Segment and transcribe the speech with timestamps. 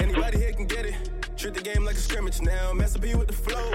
[0.00, 0.94] Anybody here can get it.
[1.36, 2.72] Treat the game like a scrimmage now.
[2.72, 3.74] Mess up you with the flow.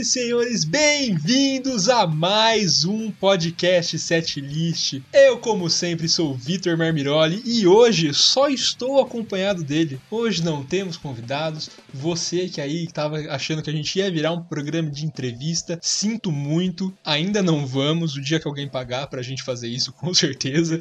[0.00, 5.02] E senhores, bem-vindos a mais um podcast Setlist.
[5.12, 10.00] Eu, como sempre, sou Vitor Marmiroli e hoje só estou acompanhado dele.
[10.10, 11.68] Hoje não temos convidados.
[11.92, 16.32] Você que aí estava achando que a gente ia virar um programa de entrevista, sinto
[16.32, 16.90] muito.
[17.04, 18.16] Ainda não vamos.
[18.16, 20.80] O dia que alguém pagar pra gente fazer isso, com certeza.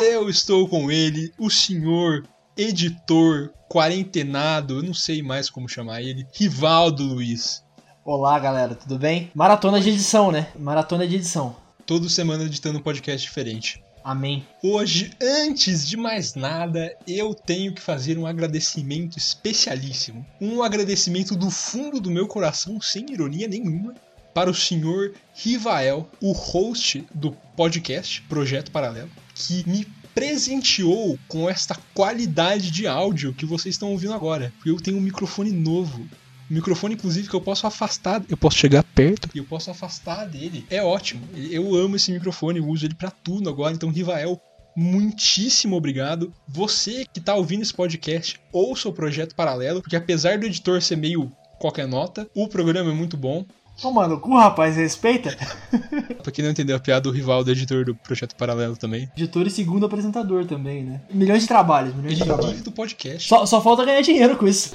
[0.00, 6.26] Eu estou com ele, o senhor editor, quarentenado, eu não sei mais como chamar ele,
[6.32, 7.65] Rivaldo Luiz.
[8.08, 9.32] Olá, galera, tudo bem?
[9.34, 10.46] Maratona de edição, né?
[10.56, 11.56] Maratona de edição.
[11.84, 13.82] Toda semana editando um podcast diferente.
[14.04, 14.46] Amém.
[14.62, 20.24] Hoje, antes de mais nada, eu tenho que fazer um agradecimento especialíssimo.
[20.40, 23.92] Um agradecimento do fundo do meu coração, sem ironia nenhuma,
[24.32, 29.84] para o senhor Rivael, o host do podcast Projeto Paralelo, que me
[30.14, 34.52] presenteou com esta qualidade de áudio que vocês estão ouvindo agora.
[34.58, 36.06] Porque eu tenho um microfone novo.
[36.50, 38.22] Um microfone, inclusive, que eu posso afastar.
[38.28, 40.64] Eu posso chegar perto e eu posso afastar dele.
[40.70, 41.26] É ótimo.
[41.34, 43.74] Eu amo esse microfone, eu uso ele pra tudo agora.
[43.74, 44.40] Então, Rivael,
[44.76, 46.32] muitíssimo obrigado.
[46.46, 50.96] Você que tá ouvindo esse podcast, ouça o projeto paralelo, porque apesar do editor ser
[50.96, 53.44] meio qualquer nota, o programa é muito bom.
[53.82, 55.36] Ô, mano, cu, rapaz, respeita.
[56.22, 59.10] Pra quem não entendeu a piada, o rival do editor do Projeto Paralelo também.
[59.16, 61.00] Editor e segundo apresentador também, né?
[61.12, 62.62] Milhões de trabalhos, milhões de trabalhos.
[62.62, 63.28] do podcast.
[63.28, 64.72] Só, só falta ganhar dinheiro com isso.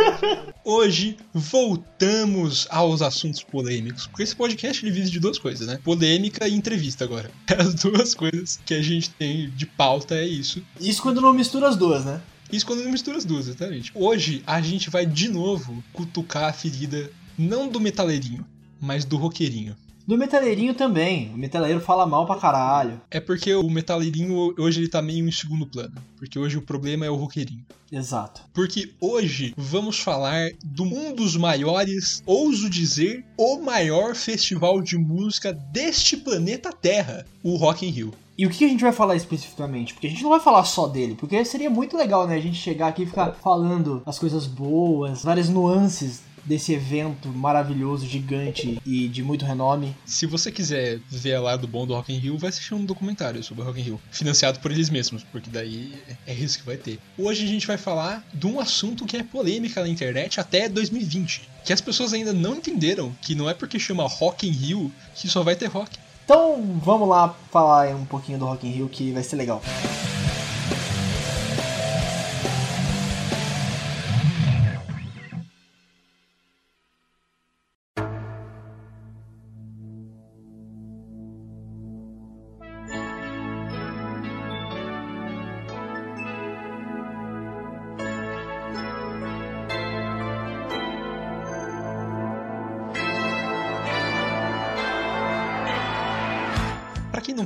[0.62, 5.78] Hoje voltamos aos assuntos polêmicos, porque esse podcast ele vive de duas coisas, né?
[5.82, 7.30] Polêmica e entrevista agora.
[7.58, 10.62] As duas coisas que a gente tem de pauta é isso.
[10.78, 12.20] Isso quando não mistura as duas, né?
[12.52, 13.90] Isso quando não mistura as duas, exatamente.
[13.94, 18.44] Hoje a gente vai de novo cutucar a ferida não do metaleirinho,
[18.80, 19.76] mas do roqueirinho.
[20.06, 21.32] Do metaleirinho também.
[21.32, 23.00] O metaleiro fala mal pra caralho.
[23.10, 27.06] É porque o metaleirinho hoje ele tá meio em segundo plano, porque hoje o problema
[27.06, 27.64] é o roqueirinho.
[27.90, 28.42] Exato.
[28.52, 35.54] Porque hoje vamos falar de um dos maiores, ouso dizer, o maior festival de música
[35.54, 38.14] deste planeta Terra, o Rock in Rio.
[38.36, 39.94] E o que a gente vai falar especificamente?
[39.94, 42.34] Porque a gente não vai falar só dele, porque seria muito legal, né?
[42.34, 48.06] A gente chegar aqui e ficar falando as coisas boas, várias nuances desse evento maravilhoso,
[48.06, 49.94] gigante e de muito renome.
[50.04, 53.42] Se você quiser ver lá do bom do Rock in Rio, vai assistir um documentário
[53.42, 55.94] sobre o Rock in Rio, financiado por eles mesmos, porque daí
[56.26, 56.98] é isso que vai ter.
[57.18, 61.48] Hoje a gente vai falar de um assunto que é polêmica na internet até 2020,
[61.64, 65.28] que as pessoas ainda não entenderam que não é porque chama Rock in Rio que
[65.28, 65.98] só vai ter rock.
[66.24, 69.60] Então vamos lá falar um pouquinho do Rock in Rio que vai ser legal.
[69.60, 70.13] Pra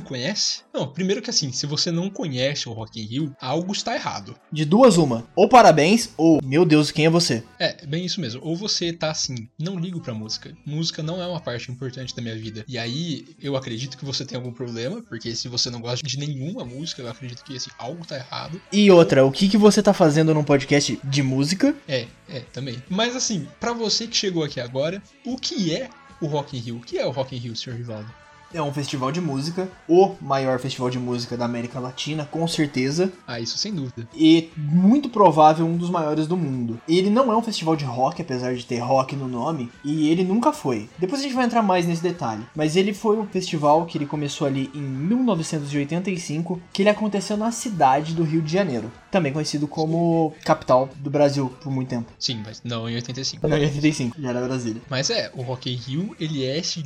[0.09, 3.93] conhece, não, primeiro que assim, se você não conhece o Rock in Rio, algo está
[3.93, 4.35] errado.
[4.51, 7.43] De duas uma, ou parabéns, ou meu Deus, quem é você?
[7.59, 8.41] É, bem isso mesmo.
[8.43, 10.51] Ou você tá assim, não ligo pra música.
[10.65, 12.65] Música não é uma parte importante da minha vida.
[12.67, 16.17] E aí, eu acredito que você tem algum problema, porque se você não gosta de
[16.17, 18.59] nenhuma música, eu acredito que assim, algo tá errado.
[18.71, 21.75] E outra, o que, que você tá fazendo num podcast de música?
[21.87, 22.81] É, é, também.
[22.89, 26.77] Mas assim, pra você que chegou aqui agora, o que é o Rock in Rio?
[26.77, 27.75] O que é o Rock in Rio, Sr.
[27.75, 28.09] Rivaldo?
[28.53, 33.11] É um festival de música, o maior festival de música da América Latina, com certeza,
[33.27, 34.07] Ah, isso sem dúvida.
[34.15, 36.79] e muito provável um dos maiores do mundo.
[36.87, 40.23] Ele não é um festival de rock, apesar de ter rock no nome, e ele
[40.23, 40.89] nunca foi.
[40.97, 42.43] Depois a gente vai entrar mais nesse detalhe.
[42.55, 47.51] Mas ele foi um festival que ele começou ali em 1985, que ele aconteceu na
[47.51, 52.11] cidade do Rio de Janeiro, também conhecido como capital do Brasil por muito tempo.
[52.17, 53.47] Sim, mas não em 85.
[53.47, 54.81] Não, em 85, já era Brasília.
[54.89, 56.83] Mas é, o Rock in Rio, ele é esse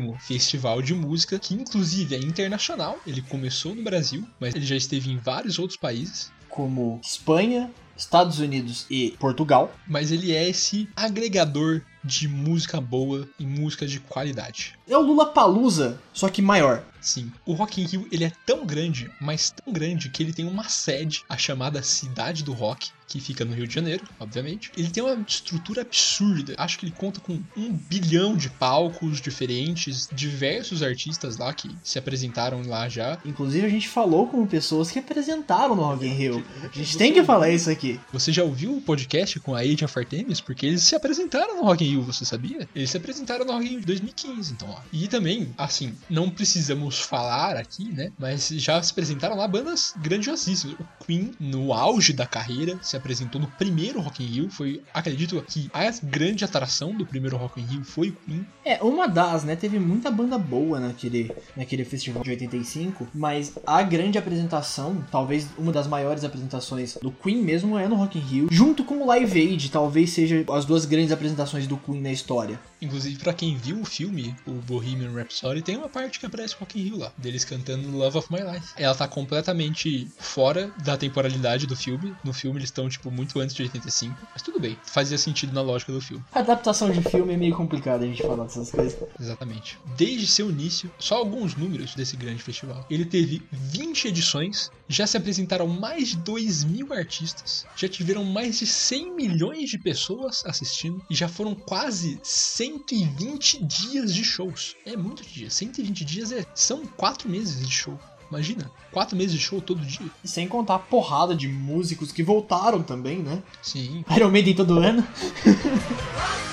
[0.00, 2.98] grandiosíssimo festival de música que inclusive é internacional.
[3.06, 6.32] Ele começou no Brasil, mas ele já esteve em vários outros países.
[6.48, 9.72] Como Espanha, Estados Unidos e Portugal.
[9.86, 14.74] Mas ele é esse agregador de música boa e música de qualidade.
[14.88, 16.82] É o Lula Palusa, só que maior.
[17.00, 20.46] Sim, o Rock in Rio ele é tão grande, mas tão grande que ele tem
[20.46, 24.70] uma sede, a chamada Cidade do Rock, que fica no Rio de Janeiro, obviamente.
[24.76, 26.54] Ele tem uma estrutura absurda.
[26.56, 31.98] Acho que ele conta com um bilhão de palcos diferentes, diversos artistas lá que se
[31.98, 33.18] apresentaram lá já.
[33.24, 36.44] Inclusive, a gente falou com pessoas que apresentaram no Rock in Rio.
[36.62, 37.98] A gente tem que falar isso aqui.
[38.12, 40.40] Você já ouviu o podcast com a Age of Artemis?
[40.40, 42.68] Porque eles se apresentaram no Rock in Rio, você sabia?
[42.74, 44.80] Eles se apresentaram no Rock in Rio de 2015, então, ó.
[44.92, 48.12] E também, assim, não precisamos falar aqui, né?
[48.16, 50.76] Mas já se apresentaram lá bandas grandiosíssimas.
[50.78, 54.50] O Queen, no auge da carreira, se apresentou no primeiro Rock in Rio.
[54.50, 58.46] Foi, acredito que a grande atração do primeiro Rock in Rio foi o Queen.
[58.64, 59.56] É, uma das, né?
[59.56, 65.72] Teve muita banda boa naquele, naquele festival de 85, mas a grande apresentação, talvez uma
[65.72, 69.38] das maiores apresentações do Queen mesmo, é no Rock in Rio, junto com o Live
[69.38, 72.60] Aid, talvez seja as duas grandes apresentações do Queen na história.
[72.80, 76.80] Inclusive, para quem viu o filme, o Bohemian Rhapsody, tem uma parte que aparece Rock
[76.80, 78.72] in Rio lá, deles cantando Love of My Life.
[78.76, 82.14] Ela tá completamente fora da temporalidade do filme.
[82.24, 84.16] No filme eles estão, tipo, muito antes de 85.
[84.32, 86.24] Mas tudo bem, fazia sentido na lógica do filme.
[86.32, 88.98] A adaptação de filme é meio complicado a gente falar dessas coisas.
[89.18, 89.78] Exatamente.
[89.96, 92.84] Desde seu início, só alguns números desse grande festival.
[92.90, 98.58] Ele teve 20 edições, já se apresentaram mais de 2 mil artistas, já tiveram mais
[98.58, 104.76] de 100 milhões de pessoas assistindo e já foram quase 120 dias de shows.
[104.84, 105.50] É muito dia.
[105.50, 107.98] 120 dias é, são 4 meses de show.
[108.30, 110.06] Imagina, 4 meses de show todo dia.
[110.22, 113.42] E sem contar a porrada de músicos que voltaram também, né?
[113.60, 114.04] Sim.
[114.16, 115.06] Iron Maiden todo ano.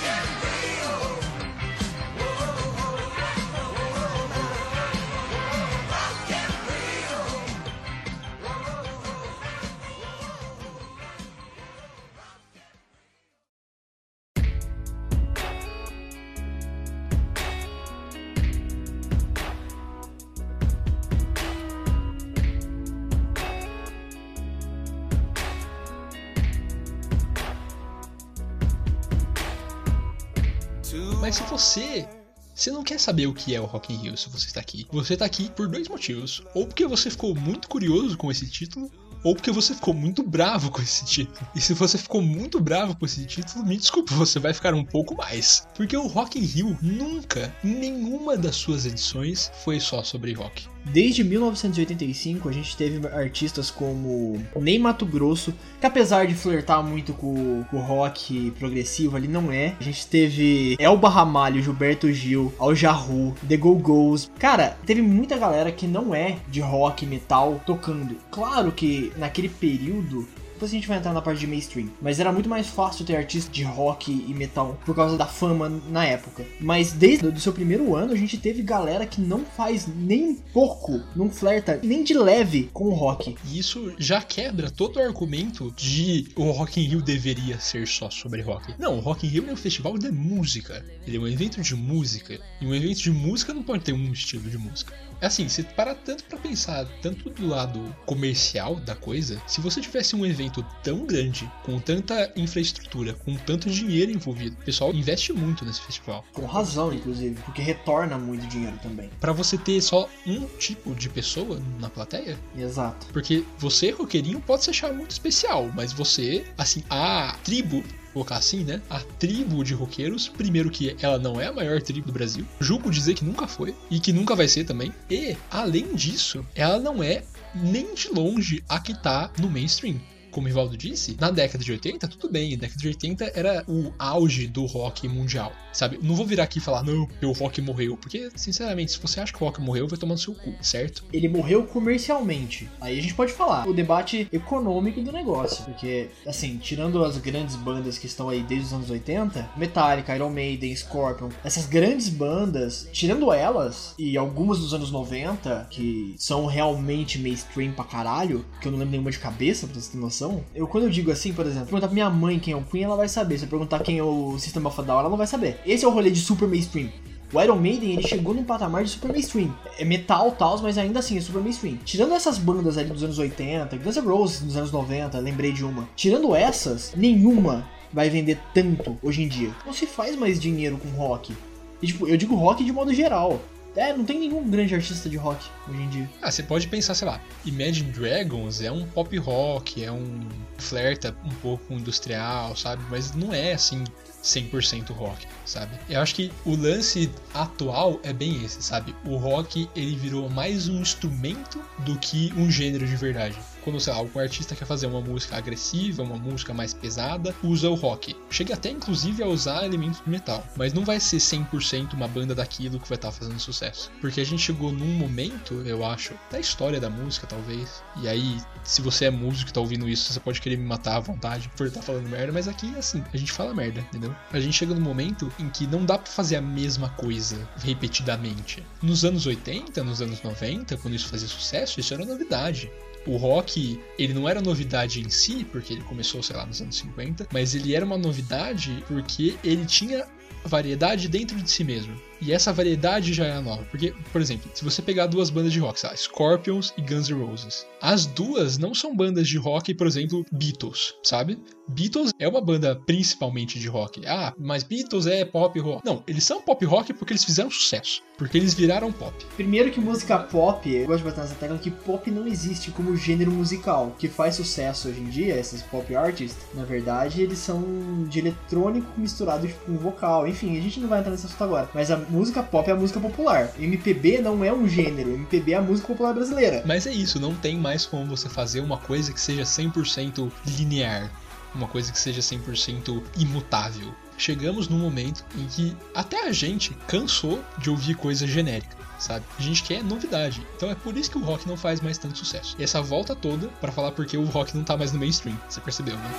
[31.78, 32.08] você.
[32.54, 34.88] Você não quer saber o que é o Rock in Rio se você está aqui.
[34.92, 36.42] Você está aqui por dois motivos.
[36.56, 38.92] Ou porque você ficou muito curioso com esse título,
[39.24, 41.48] ou porque você ficou muito bravo com esse título.
[41.54, 44.84] E se você ficou muito bravo com esse título, me desculpe, você vai ficar um
[44.84, 45.68] pouco mais.
[45.76, 50.68] Porque o Rock in Rio nunca, nenhuma das suas edições, foi só sobre rock.
[50.92, 57.14] Desde 1985 a gente teve artistas como Ney Mato Grosso, que apesar de flertar muito
[57.14, 59.76] com, o rock progressivo, ele não é.
[59.80, 64.32] A gente teve Elba Ramalho, Gilberto Gil, Al Jarru, The Go-Go's.
[64.40, 68.16] Cara, teve muita galera que não é de rock metal tocando.
[68.32, 71.90] Claro que naquele período depois a gente vai entrar na parte de mainstream.
[72.02, 75.70] Mas era muito mais fácil ter artista de rock e metal por causa da fama
[75.90, 76.44] na época.
[76.60, 80.36] Mas desde o seu primeiro ano a gente teve galera que não faz nem um
[80.36, 83.36] pouco, não flerta nem de leve com o rock.
[83.46, 88.10] E isso já quebra todo o argumento de o Rock in Rio deveria ser só
[88.10, 88.74] sobre rock.
[88.80, 90.84] Não, o Rock in Rio é um festival de música.
[91.06, 92.40] Ele é um evento de música.
[92.60, 94.94] E um evento de música não pode ter um estilo de música.
[95.22, 99.82] É assim, se parar tanto para pensar, tanto do lado comercial da coisa, se você
[99.82, 105.34] tivesse um evento tão grande, com tanta infraestrutura, com tanto dinheiro envolvido, o pessoal investe
[105.34, 106.24] muito nesse festival.
[106.34, 109.10] Com razão, inclusive, porque retorna muito dinheiro também.
[109.20, 112.38] Para você ter só um tipo de pessoa na plateia?
[112.56, 113.08] Exato.
[113.12, 117.84] Porque você, roqueirinho, pode se achar muito especial, mas você, assim, a tribo
[118.18, 118.82] colocar assim, né?
[118.90, 122.90] A tribo de roqueiros, primeiro que ela não é a maior tribo do Brasil, julgo
[122.90, 124.92] dizer que nunca foi e que nunca vai ser também.
[125.10, 130.00] E, além disso, ela não é nem de longe a que tá no mainstream
[130.38, 132.52] como o Rivaldo disse, na década de 80, tudo bem.
[132.52, 135.98] Na década de 80 era o auge do rock mundial, sabe?
[136.00, 137.98] Não vou virar aqui e falar, não, o rock morreu.
[137.98, 141.04] Porque, sinceramente, se você acha que o rock morreu, vai tomar no seu cu, certo?
[141.12, 142.70] Ele morreu comercialmente.
[142.80, 145.66] Aí a gente pode falar o debate econômico do negócio.
[145.66, 150.30] Porque, assim, tirando as grandes bandas que estão aí desde os anos 80, Metallica, Iron
[150.30, 157.18] Maiden, Scorpion, essas grandes bandas, tirando elas, e algumas dos anos 90, que são realmente
[157.18, 160.68] mainstream pra caralho, que eu não lembro nenhuma de cabeça, pra você ter noção, eu
[160.68, 162.96] quando eu digo assim, por exemplo, perguntar pra minha mãe quem é o Queen, ela
[162.96, 163.38] vai saber.
[163.38, 165.60] Se eu perguntar quem é o System of a Down, ela não vai saber.
[165.66, 166.90] Esse é o rolê de super mainstream.
[167.34, 169.54] O Iron Maiden, ele chegou num patamar de super mainstream.
[169.78, 171.78] É metal, tal, mas ainda assim é super mainstream.
[171.84, 175.66] Tirando essas bandas ali dos anos 80, Guns N' Roses dos anos 90, lembrei de
[175.66, 175.90] uma.
[175.96, 179.52] Tirando essas, nenhuma vai vender tanto hoje em dia.
[179.66, 181.36] Não se faz mais dinheiro com rock.
[181.82, 183.42] E, tipo, eu digo rock de modo geral.
[183.78, 186.10] É, não tem nenhum grande artista de rock hoje em dia.
[186.20, 191.16] Ah, você pode pensar, sei lá, Imagine Dragons é um pop rock, é um flerta
[191.24, 192.84] um pouco industrial, sabe?
[192.90, 193.84] Mas não é assim
[194.24, 195.78] 100% rock, sabe?
[195.88, 198.96] Eu acho que o lance atual é bem esse, sabe?
[199.06, 203.92] O rock ele virou mais um instrumento do que um gênero de verdade quando, sei
[203.92, 208.16] lá, algum artista quer fazer uma música agressiva, uma música mais pesada, usa o rock.
[208.30, 212.34] Chega até inclusive a usar elementos de metal, mas não vai ser 100% uma banda
[212.34, 213.92] daquilo que vai estar tá fazendo sucesso.
[214.00, 218.38] Porque a gente chegou num momento, eu acho, da história da música talvez, e aí
[218.64, 221.50] se você é músico e tá ouvindo isso, você pode querer me matar à vontade
[221.58, 224.16] por estar tá falando merda, mas aqui assim, a gente fala merda, entendeu?
[224.32, 228.64] A gente chega num momento em que não dá para fazer a mesma coisa repetidamente.
[228.82, 232.72] Nos anos 80, nos anos 90, quando isso fazia sucesso, isso era novidade
[233.08, 236.76] o rock, ele não era novidade em si, porque ele começou, sei lá, nos anos
[236.76, 240.06] 50, mas ele era uma novidade porque ele tinha
[240.44, 241.96] variedade dentro de si mesmo.
[242.22, 243.64] E essa variedade já é nova.
[243.70, 245.98] Porque, por exemplo, se você pegar duas bandas de rock, sabe?
[245.98, 247.66] Scorpions e Guns N' Roses.
[247.82, 251.40] As duas não são bandas de rock, por exemplo, Beatles, sabe?
[251.68, 254.02] Beatles é uma banda principalmente de rock.
[254.08, 255.86] Ah, mas Beatles é pop rock.
[255.86, 258.02] Não, eles são pop rock porque eles fizeram sucesso.
[258.18, 259.14] Porque eles viraram pop.
[259.36, 262.96] Primeiro que música pop, eu gosto de botar nessa tecla que pop não existe como
[262.96, 263.96] gênero musical.
[264.00, 267.62] que faz sucesso hoje em dia, esses pop artists, na verdade, eles são
[268.10, 270.28] de eletrônico misturado com vocal.
[270.28, 271.70] Enfim, a gente não vai entrar nesse assunto agora.
[271.74, 273.52] Mas a música pop é a música popular.
[273.60, 276.64] MPB não é um gênero, MPB é a música popular brasileira.
[276.66, 281.12] Mas é isso, não tem mais como você fazer uma coisa que seja 100% linear,
[281.54, 283.94] uma coisa que seja 100% imutável.
[284.18, 288.76] Chegamos num momento em que até a gente cansou de ouvir coisa genérica.
[288.98, 289.24] Sabe?
[289.38, 290.46] A gente quer novidade.
[290.56, 292.56] Então é por isso que o rock não faz mais tanto sucesso.
[292.58, 295.38] E essa volta toda para falar porque o rock não tá mais no mainstream.
[295.48, 296.12] Você percebeu, né?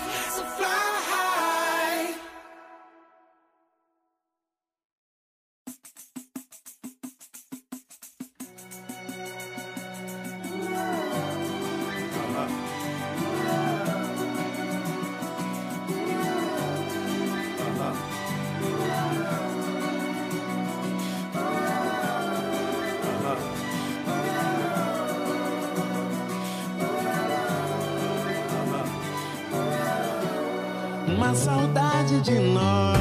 [31.28, 32.96] Uma saudade de nós.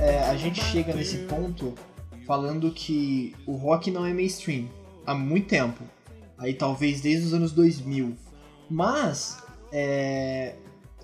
[0.00, 1.72] É, a gente chega nesse ponto
[2.26, 4.68] falando que o rock não é mainstream
[5.06, 5.84] há muito tempo.
[6.36, 8.16] Aí talvez desde os anos 2000.
[8.68, 9.38] Mas
[9.70, 10.56] é,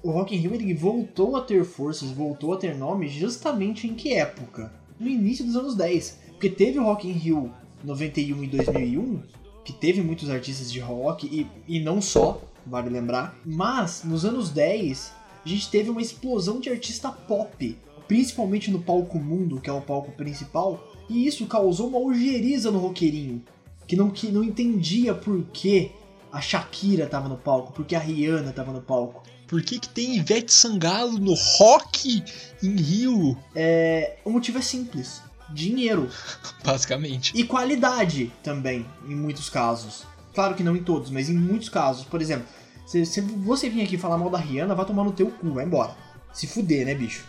[0.02, 3.94] o Rock in Rio ele voltou a ter forças, voltou a ter nome justamente em
[3.94, 4.72] que época?
[4.98, 6.18] No início dos anos 10.
[6.30, 9.22] Porque teve o Rock in Rio 91 e 2001,
[9.64, 13.38] que teve muitos artistas de rock e, e não só, vale lembrar.
[13.44, 15.14] Mas nos anos 10
[15.46, 19.80] a gente teve uma explosão de artista pop, principalmente no palco mundo, que é o
[19.80, 23.44] palco principal, e isso causou uma ojeriza no roqueirinho,
[23.86, 25.92] que não, que não entendia por que
[26.32, 29.22] a Shakira tava no palco, por que a Rihanna tava no palco.
[29.46, 32.24] Por que, que tem Ivete Sangalo no rock
[32.60, 33.38] em Rio?
[33.54, 35.22] É, o motivo é simples.
[35.48, 36.10] Dinheiro.
[36.64, 37.32] Basicamente.
[37.36, 40.04] E qualidade também, em muitos casos.
[40.34, 42.04] Claro que não em todos, mas em muitos casos.
[42.04, 42.48] Por exemplo,
[42.86, 45.64] se, se você vir aqui falar mal da Rihanna, vai tomar no teu cu, vai
[45.64, 45.94] embora.
[46.32, 47.24] Se fuder, né, bicho?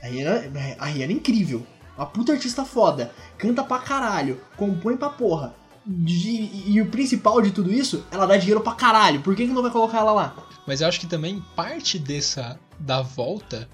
[0.00, 1.66] A Rihanna, a Rihanna é incrível.
[1.98, 3.12] Uma puta artista foda.
[3.36, 4.40] Canta pra caralho.
[4.56, 5.54] Compõe pra porra.
[5.84, 9.20] De, e o principal de tudo isso, ela dá dinheiro pra caralho.
[9.20, 10.36] Por que, que não vai colocar ela lá?
[10.66, 12.58] Mas eu acho que também parte dessa.
[12.78, 13.68] da volta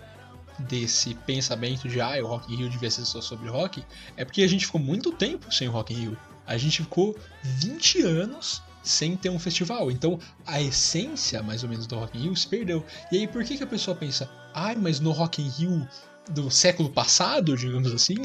[0.59, 3.85] desse pensamento de ah, o Rock in Rio devia ser só sobre rock,
[4.17, 6.17] é porque a gente ficou muito tempo sem o Rock in Rio.
[6.47, 9.91] A gente ficou 20 anos sem ter um festival.
[9.91, 12.85] Então a essência, mais ou menos, do Rock in Rio se perdeu.
[13.13, 15.89] E aí por que, que a pessoa pensa, ai, mas no Rock in Rio
[16.31, 18.17] do século passado, digamos assim,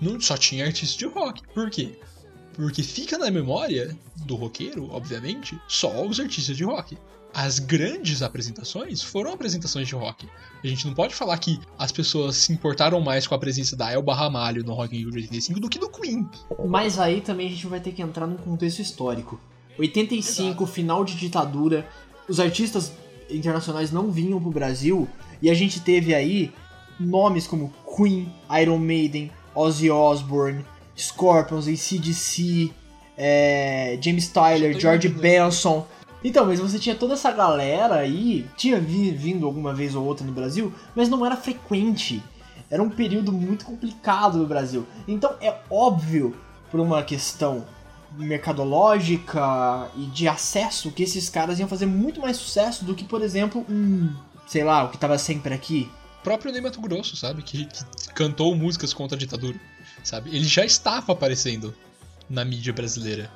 [0.00, 1.42] não só tinha artistas de rock.
[1.54, 1.98] Por quê?
[2.54, 3.96] Porque fica na memória
[4.26, 6.98] do roqueiro, obviamente, só os artistas de rock.
[7.32, 10.26] As grandes apresentações foram apresentações de rock.
[10.64, 13.92] A gente não pode falar que as pessoas se importaram mais com a presença da
[13.92, 16.28] Elba Ramalho no Rock in Rio de 85 do que do Queen.
[16.66, 19.38] Mas aí também a gente vai ter que entrar num contexto histórico.
[19.78, 20.66] 85, Exato.
[20.66, 21.86] final de ditadura,
[22.28, 22.92] os artistas
[23.30, 25.08] internacionais não vinham pro Brasil
[25.40, 26.52] e a gente teve aí
[26.98, 30.64] nomes como Queen, Iron Maiden, Ozzy Osbourne,
[30.96, 32.72] Scorpions, ACDC,
[33.16, 35.86] é, James Tyler, George Benson.
[36.22, 40.32] Então, mas você tinha toda essa galera aí, tinha vindo alguma vez ou outra no
[40.32, 42.20] Brasil, mas não era frequente.
[42.70, 44.84] Era um período muito complicado no Brasil.
[45.06, 46.34] Então é óbvio,
[46.70, 47.64] por uma questão
[48.12, 53.22] mercadológica e de acesso que esses caras iam fazer muito mais sucesso do que, por
[53.22, 54.14] exemplo, um,
[54.46, 55.90] sei lá, o que tava sempre aqui,
[56.22, 57.42] próprio Ney Mato Grosso, sabe?
[57.42, 59.58] Que, que cantou músicas contra a ditadura,
[60.02, 60.30] sabe?
[60.30, 61.74] Ele já estava aparecendo
[62.28, 63.30] na mídia brasileira.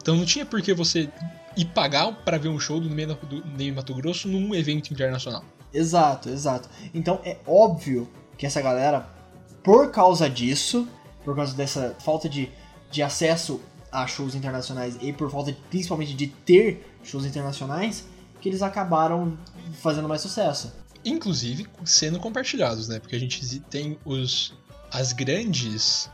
[0.00, 1.10] Então não tinha por que você
[1.56, 5.44] ir pagar para ver um show do Ney, do Ney Mato Grosso num evento internacional.
[5.72, 6.68] Exato, exato.
[6.92, 9.08] Então é óbvio que essa galera,
[9.62, 10.86] por causa disso,
[11.24, 12.50] por causa dessa falta de,
[12.90, 13.60] de acesso
[13.96, 18.04] a shows internacionais e por falta de, principalmente de ter shows internacionais,
[18.40, 19.38] que eles acabaram
[19.80, 20.72] fazendo mais sucesso.
[21.04, 22.98] Inclusive sendo compartilhados, né?
[22.98, 24.54] Porque a gente tem os
[24.92, 26.10] as grandes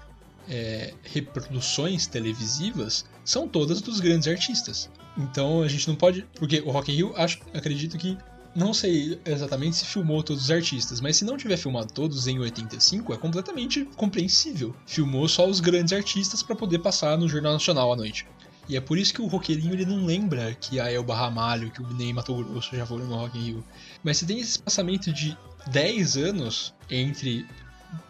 [0.48, 4.88] é, reproduções televisivas são todas dos grandes artistas.
[5.16, 6.26] Então a gente não pode.
[6.34, 8.16] Porque o Rock in Rio, acho, acredito que.
[8.54, 12.38] Não sei exatamente se filmou todos os artistas, mas se não tiver filmado todos em
[12.38, 14.74] 85, é completamente compreensível.
[14.86, 18.26] Filmou só os grandes artistas para poder passar no Jornal Nacional à noite.
[18.68, 21.82] E é por isso que o roqueirinho ele não lembra que a Elba Ramalho, que
[21.82, 23.64] o Ney Mato Grosso já foram no Rock in Rio.
[24.04, 25.36] Mas você tem esse espaçamento de
[25.68, 27.46] 10 anos entre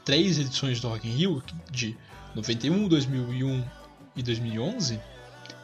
[0.05, 1.97] três edições do Rock in Rio, de
[2.35, 3.65] 91, 2001
[4.17, 5.01] e 2011,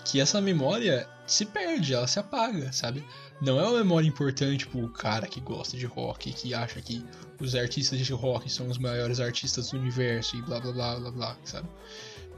[0.08, 3.04] que essa memória se perde, ela se apaga, sabe?
[3.42, 7.04] Não é uma memória importante pro cara que gosta de rock, que acha que
[7.38, 11.10] os artistas de rock são os maiores artistas do universo e blá blá blá blá
[11.10, 11.68] blá, sabe?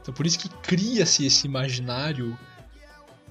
[0.01, 2.37] Então por isso que cria-se esse imaginário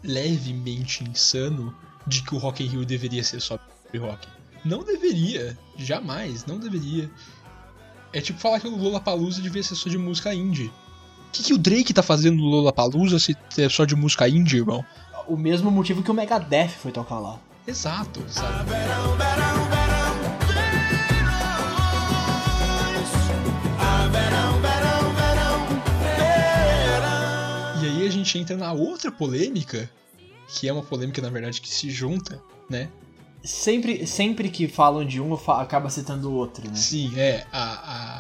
[0.03, 3.59] levemente insano de que o Rock in Rio deveria ser só
[3.99, 4.27] rock.
[4.65, 7.11] Não deveria, jamais, não deveria.
[8.11, 10.73] É tipo falar que o Lollapalooza devia ser só de música indie.
[11.31, 14.57] O que, que o Drake tá fazendo no Lollapalooza se é só de música indie,
[14.57, 14.85] irmão?
[15.29, 17.39] O mesmo motivo que o Megadeth foi tocar lá.
[17.67, 18.71] Exato, sabe?
[27.83, 29.91] E aí a gente entra na outra polêmica,
[30.49, 32.89] que é uma polêmica, na verdade, que se junta, né?
[33.43, 36.75] Sempre, sempre que falam de um, acaba citando o outro, né?
[36.77, 37.47] Sim, é.
[37.51, 37.63] A,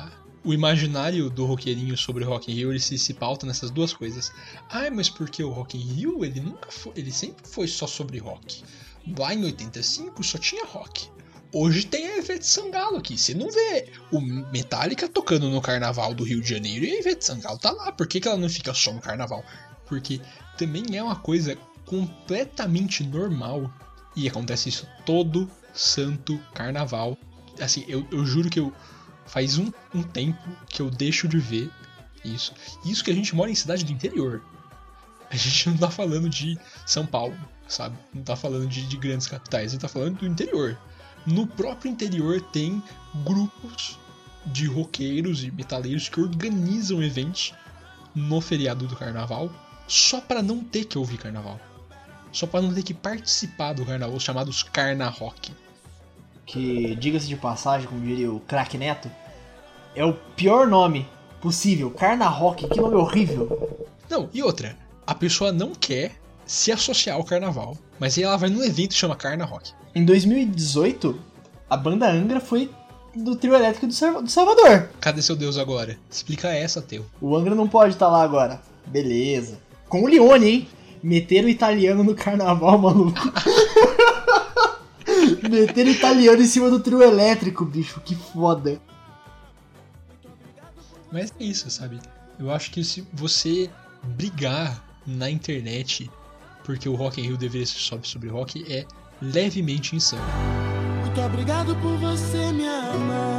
[0.06, 0.08] a-
[0.44, 4.32] o imaginário do roqueirinho sobre Rock in Rio, ele se, se pauta nessas duas coisas.
[4.70, 8.18] Ah, mas porque o Rock in Rio, ele nunca foi, ele sempre foi só sobre
[8.18, 8.62] rock.
[9.18, 11.08] Lá em 85 só tinha rock.
[11.52, 13.18] Hoje tem a Ivete Sangalo aqui.
[13.18, 17.24] Você não vê o Metallica tocando no carnaval do Rio de Janeiro e a Ivete
[17.24, 17.90] Sangalo tá lá.
[17.92, 19.44] Por que, que ela não fica só no carnaval?
[19.86, 20.20] Porque
[20.56, 23.70] também é uma coisa completamente normal.
[24.14, 27.18] E acontece isso todo santo carnaval.
[27.60, 28.72] Assim, eu, eu juro que eu
[29.30, 31.70] faz um, um tempo que eu deixo de ver
[32.24, 32.52] isso.
[32.84, 34.42] Isso que a gente mora em cidade do interior.
[35.30, 37.36] A gente não tá falando de São Paulo,
[37.68, 37.96] sabe?
[38.12, 40.76] Não tá falando de, de grandes capitais, a gente tá falando do interior.
[41.24, 42.82] No próprio interior tem
[43.24, 43.98] grupos
[44.46, 47.54] de roqueiros e metaleiros que organizam eventos
[48.14, 49.52] no feriado do carnaval
[49.86, 51.60] só para não ter que ouvir carnaval.
[52.32, 55.52] Só para não ter que participar do carnaval, os chamados Carna Rock.
[56.46, 59.10] Que, diga-se de passagem, como diria o Crack Neto,
[59.94, 61.06] é o pior nome
[61.40, 61.90] possível.
[61.90, 63.86] Carna Rock, que nome horrível.
[64.08, 64.76] Não, e outra,
[65.06, 66.12] a pessoa não quer
[66.44, 69.72] se associar ao carnaval, mas aí ela vai num evento que chama Carna Rock.
[69.94, 71.18] Em 2018,
[71.68, 72.70] a banda Angra foi
[73.14, 74.88] do trio elétrico do Salva- do Salvador.
[75.00, 75.96] Cadê seu Deus agora?
[76.10, 77.04] Explica essa, teu.
[77.20, 78.60] O Angra não pode estar lá agora.
[78.86, 79.58] Beleza.
[79.88, 80.68] Com o Leone, hein?
[81.02, 83.18] Meteram o italiano no carnaval, maluco.
[85.48, 88.00] Meteram o italiano em cima do trio elétrico, bicho.
[88.04, 88.80] Que foda.
[91.12, 91.98] Mas é isso, sabe?
[92.38, 93.70] Eu acho que se você
[94.16, 96.10] brigar na internet
[96.64, 98.86] porque o Rock in Rio deveria ser só sobre rock é
[99.20, 100.22] levemente insano.
[101.00, 103.29] Muito obrigado por você me amar.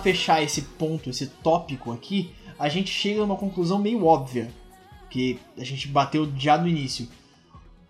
[0.00, 4.50] Fechar esse ponto, esse tópico aqui, a gente chega a uma conclusão meio óbvia.
[5.08, 7.08] Que a gente bateu já no início.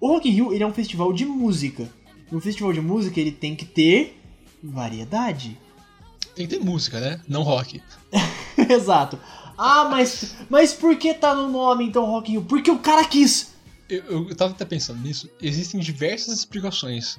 [0.00, 1.90] O Rock in Rio ele é um festival de música.
[2.30, 4.18] E um festival de música ele tem que ter
[4.62, 5.58] variedade.
[6.34, 7.20] Tem que ter música, né?
[7.28, 7.82] Não rock.
[8.56, 9.18] Exato.
[9.58, 12.44] Ah, mas, mas por que tá no nome então Rock in Rio?
[12.44, 13.52] Porque o cara quis.
[13.88, 15.28] Eu, eu, eu tava até pensando nisso.
[15.42, 17.18] Existem diversas explicações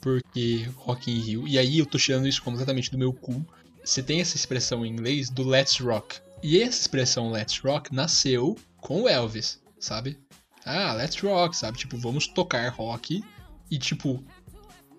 [0.00, 3.42] Porque Rock in Rio, e aí eu tô tirando isso completamente do meu cu.
[3.84, 6.20] Você tem essa expressão em inglês do Let's Rock.
[6.42, 10.18] E essa expressão Let's Rock nasceu com o Elvis, sabe?
[10.64, 11.78] Ah, Let's Rock, sabe?
[11.78, 13.22] Tipo, vamos tocar rock
[13.70, 14.22] e tipo,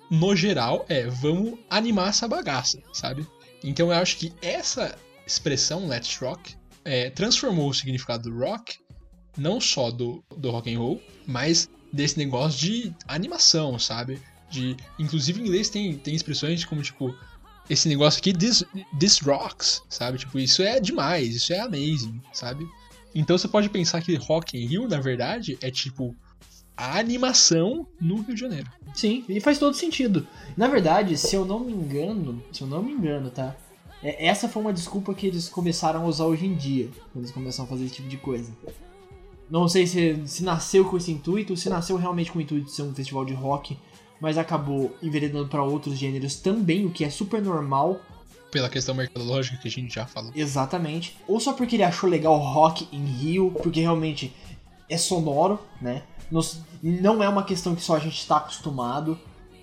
[0.10, 3.28] no geral, é, vamos animar essa bagaça, sabe?
[3.64, 8.80] Então eu acho que essa expressão Let's Rock é, transformou o significado do rock,
[9.38, 14.22] não só do, do rock and roll, mas desse negócio de animação, sabe?
[14.50, 17.16] De, inclusive em inglês tem, tem expressões como tipo
[17.72, 18.66] esse negócio aqui, this,
[19.00, 20.18] this rocks, sabe?
[20.18, 22.68] Tipo, isso é demais, isso é amazing, sabe?
[23.16, 26.14] Então você pode pensar que Rock in Rio, na verdade, é tipo
[26.76, 28.70] a animação no Rio de Janeiro.
[28.94, 30.28] Sim, e faz todo sentido.
[30.58, 33.56] Na verdade, se eu não me engano, se eu não me engano, tá?
[34.04, 37.32] É, essa foi uma desculpa que eles começaram a usar hoje em dia, quando eles
[37.32, 38.52] começam a fazer esse tipo de coisa.
[39.50, 42.72] Não sei se, se nasceu com esse intuito, se nasceu realmente com o intuito de
[42.72, 43.78] ser um festival de rock,
[44.22, 48.00] mas acabou enveredando para outros gêneros também, o que é super normal.
[48.52, 50.32] Pela questão mercadológica que a gente já falou.
[50.36, 51.18] Exatamente.
[51.28, 54.32] Ou só porque ele achou legal rock em Rio, porque realmente
[54.88, 56.04] é sonoro, né?
[56.82, 59.20] Não é uma questão que só a gente está acostumado,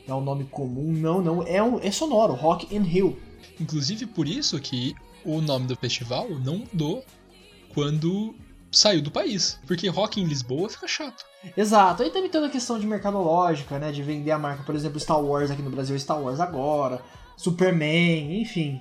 [0.07, 1.43] é um nome comum, não, não.
[1.47, 3.19] É, um, é sonoro, Rock in Rio.
[3.61, 4.95] Inclusive por isso que
[5.25, 7.05] o nome do festival não mudou
[7.75, 8.35] quando
[8.71, 9.59] saiu do país.
[9.67, 11.25] Porque rock em Lisboa fica chato.
[11.57, 12.03] Exato.
[12.03, 13.93] Aí também toda a questão de mercadológica, né?
[13.93, 17.01] De vender a marca, por exemplo, Star Wars aqui no Brasil, é Star Wars agora,
[17.37, 18.81] Superman, enfim.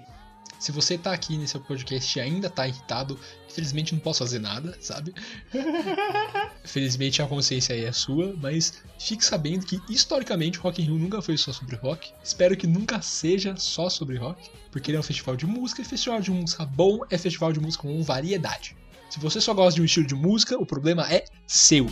[0.60, 4.76] Se você tá aqui nesse podcast e ainda tá irritado, infelizmente não posso fazer nada,
[4.82, 5.13] sabe?
[6.65, 11.21] Felizmente a consciência aí é sua, mas fique sabendo que historicamente Rock in Rio nunca
[11.21, 12.12] foi só sobre rock.
[12.23, 15.86] Espero que nunca seja só sobre rock, porque ele é um festival de música e
[15.86, 18.76] festival de música bom é festival de música com variedade.
[19.10, 21.88] Se você só gosta de um estilo de música, o problema é seu.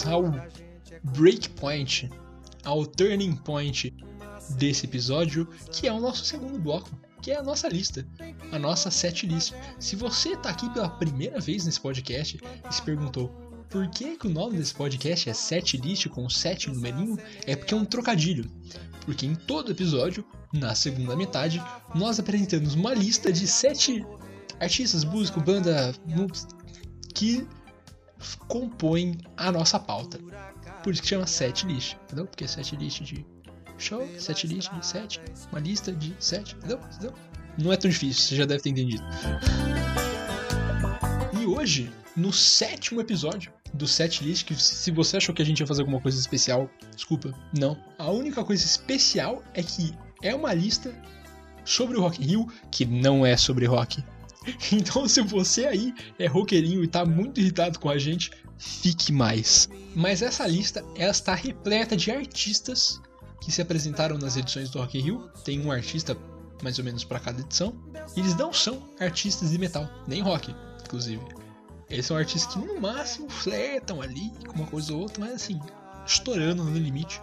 [0.00, 0.22] Chegamos ao
[1.02, 2.10] breakpoint,
[2.64, 3.94] ao turning point
[4.56, 6.90] desse episódio, que é o nosso segundo bloco,
[7.22, 8.06] que é a nossa lista,
[8.50, 9.52] a nossa set list.
[9.78, 13.28] Se você está aqui pela primeira vez nesse podcast e se perguntou
[13.68, 17.74] por que, que o nome desse podcast é set list com sete numerinho, é porque
[17.74, 18.50] é um trocadilho.
[19.04, 21.62] Porque em todo episódio, na segunda metade,
[21.94, 24.04] nós apresentamos uma lista de sete
[24.58, 25.94] artistas, músicos, banda
[27.14, 27.46] que
[28.48, 30.18] compõem a nossa pauta.
[30.82, 32.26] Por isso que chama set list, entendeu?
[32.26, 33.26] Porque set list de
[33.78, 36.78] show, set list de sete, uma lista de sete, entendeu?
[36.92, 37.14] entendeu?
[37.58, 39.02] Não é tão difícil, você já deve ter entendido.
[41.38, 45.60] E hoje, no sétimo episódio do set list, que se você achou que a gente
[45.60, 47.76] ia fazer alguma coisa especial, desculpa, não.
[47.98, 50.94] A única coisa especial é que é uma lista
[51.64, 54.02] sobre o Rock in Rio, que não é sobre rock,
[54.72, 59.68] então, se você aí é roqueirinho e tá muito irritado com a gente, fique mais.
[59.94, 63.00] Mas essa lista ela está repleta de artistas
[63.40, 65.30] que se apresentaram nas edições do Rock in Rio.
[65.44, 66.16] Tem um artista
[66.62, 67.74] mais ou menos para cada edição.
[68.16, 71.22] Eles não são artistas de metal, nem rock, inclusive.
[71.88, 75.58] Eles são artistas que no máximo flertam ali com uma coisa ou outra, mas assim,
[76.06, 77.20] estourando no limite.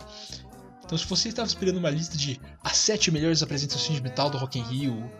[0.84, 4.38] Então, se você estava esperando uma lista de as sete melhores apresentações de metal do
[4.38, 5.12] Rock in Rio,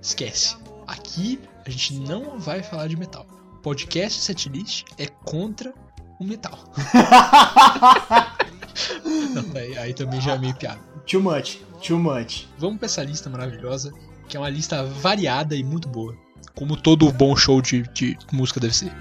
[0.00, 0.56] esquece.
[0.86, 3.26] Aqui a gente não vai falar de metal.
[3.62, 5.72] Podcast Setlist é contra
[6.18, 6.58] o metal.
[9.34, 10.80] não, aí, aí, também já é meio piada.
[11.06, 12.48] Too much, too much.
[12.58, 13.92] Vamos pra essa lista maravilhosa,
[14.28, 16.16] que é uma lista variada e muito boa.
[16.54, 18.92] Como todo bom show de, de música deve ser.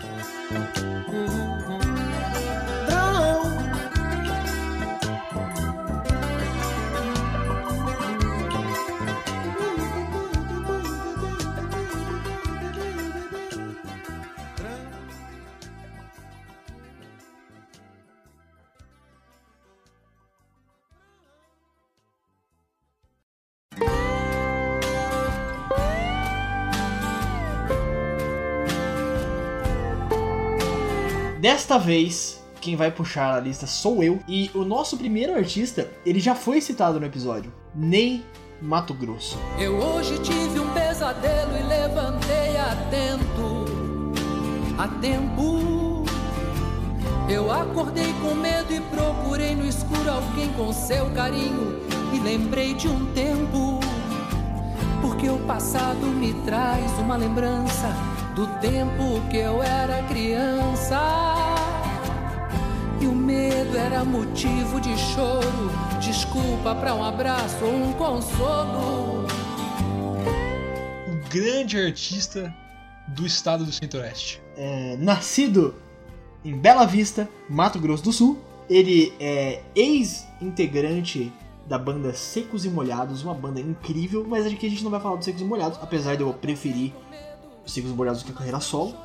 [31.72, 34.20] Desta vez, quem vai puxar a lista sou eu.
[34.28, 37.50] E o nosso primeiro artista, ele já foi citado no episódio.
[37.74, 38.26] Ney
[38.62, 39.40] Mato Grosso.
[39.58, 43.64] Eu hoje tive um pesadelo e levantei atento.
[44.78, 46.04] A tempo
[47.30, 51.80] Eu acordei com medo e procurei no escuro alguém com seu carinho.
[52.14, 53.80] E lembrei de um tempo,
[55.02, 57.96] porque o passado me traz uma lembrança
[58.36, 61.51] do tempo que eu era criança.
[63.02, 69.26] E o medo era motivo de choro, desculpa para um abraço ou um consolo.
[71.08, 72.54] O grande artista
[73.08, 74.40] do estado do Centro-Oeste.
[74.56, 75.74] É, nascido
[76.46, 81.34] em Bela Vista, Mato Grosso do Sul, ele é ex-integrante
[81.68, 85.16] da banda Secos e Molhados, uma banda incrível, mas aqui a gente não vai falar
[85.16, 86.94] dos Secos e Molhados, apesar de eu preferir
[87.66, 88.96] os Secos e Molhados do que a carreira solo.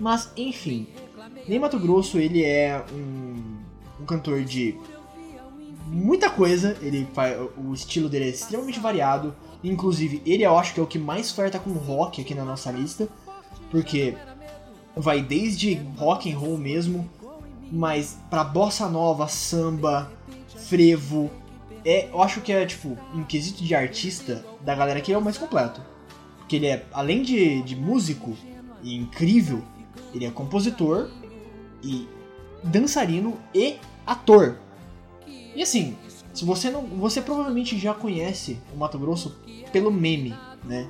[0.00, 0.86] Mas, enfim,
[1.48, 4.76] Ney Mato Grosso, ele é um, um cantor de
[5.86, 9.34] muita coisa, ele faz, o estilo dele é extremamente variado,
[9.64, 12.70] inclusive ele eu acho que é o que mais flerta com rock aqui na nossa
[12.70, 13.08] lista,
[13.70, 14.14] porque
[14.94, 17.08] vai desde rock and roll mesmo,
[17.72, 20.12] mas pra bossa nova, samba,
[20.54, 21.30] frevo,
[21.82, 25.22] é, eu acho que é tipo, em quesito de artista, da galera que é o
[25.22, 25.80] mais completo.
[26.38, 28.36] Porque ele é, além de, de músico
[28.82, 29.62] e incrível,
[30.14, 31.08] ele é compositor
[31.82, 32.08] e
[32.62, 34.56] dançarino e ator.
[35.54, 35.96] E assim,
[36.32, 39.36] se você não, você provavelmente já conhece o Mato Grosso
[39.72, 40.88] pelo meme, né?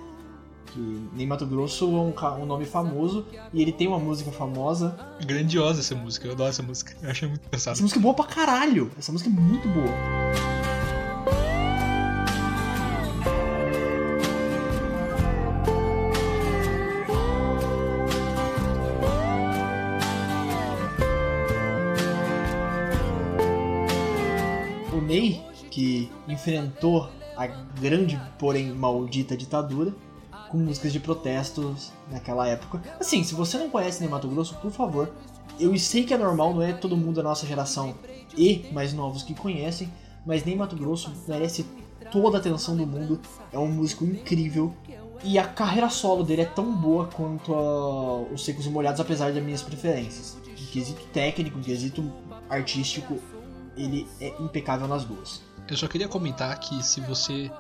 [0.67, 4.99] Que nem Mato Grosso é um, um nome famoso e ele tem uma música famosa.
[5.25, 6.95] Grandiosa essa música, eu adoro essa música.
[7.03, 7.83] Eu achei muito Essa engraçado.
[7.83, 8.91] música é boa pra caralho.
[8.99, 10.58] Essa música é muito boa.
[26.49, 29.95] Enfrentou a grande, porém maldita ditadura,
[30.51, 32.83] com músicas de protestos naquela época.
[32.99, 35.13] Assim, se você não conhece Ney Mato Grosso, por favor,
[35.61, 37.95] eu sei que é normal, não é todo mundo da nossa geração
[38.37, 39.93] e mais novos que conhecem,
[40.25, 41.67] mas Ney Mato Grosso merece
[42.11, 43.21] toda a atenção do mundo.
[43.53, 44.75] É um músico incrível
[45.23, 47.53] e a carreira solo dele é tão boa quanto
[48.33, 50.39] os Secos e Molhados, apesar das minhas preferências.
[50.47, 52.11] Em quesito técnico, em quesito
[52.49, 53.19] artístico,
[53.77, 55.48] ele é impecável nas duas.
[55.69, 57.51] Eu só queria comentar que se você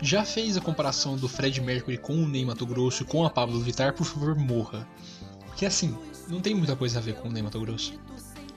[0.00, 3.30] já fez a comparação do Fred Mercury com o Ney Mato Grosso e com a
[3.30, 4.86] Pablo Vittar, por favor, morra.
[5.46, 5.96] Porque assim,
[6.28, 7.94] não tem muita coisa a ver com o Ney Mato Grosso.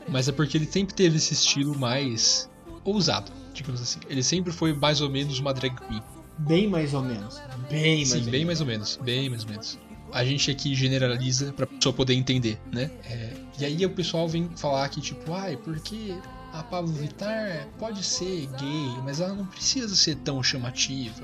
[0.07, 2.49] Mas é porque ele sempre teve esse estilo mais
[2.83, 3.99] ousado, digamos assim.
[4.07, 6.01] Ele sempre foi mais ou menos uma drag queen.
[6.37, 7.39] Bem mais ou menos.
[7.69, 8.45] Bem mais Sim, ou bem menos.
[8.45, 8.99] mais ou menos.
[9.01, 9.79] Bem mais ou menos.
[10.11, 12.91] A gente aqui generaliza pra pessoa poder entender, né?
[13.05, 16.15] É, e aí o pessoal vem falar que, tipo, ai, porque
[16.53, 21.23] a Pablo Vittar pode ser gay, mas ela não precisa ser tão chamativa.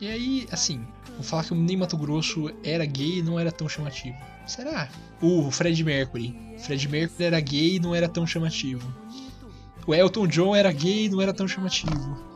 [0.00, 3.50] E aí, assim, vou falar que o Ney Mato Grosso era gay e não era
[3.50, 4.16] tão chamativo.
[4.46, 4.88] Será?
[5.20, 6.34] O Fred Mercury.
[6.58, 8.92] Fred Mercury era gay e não era tão chamativo.
[9.86, 12.28] O Elton John era gay e não era tão chamativo.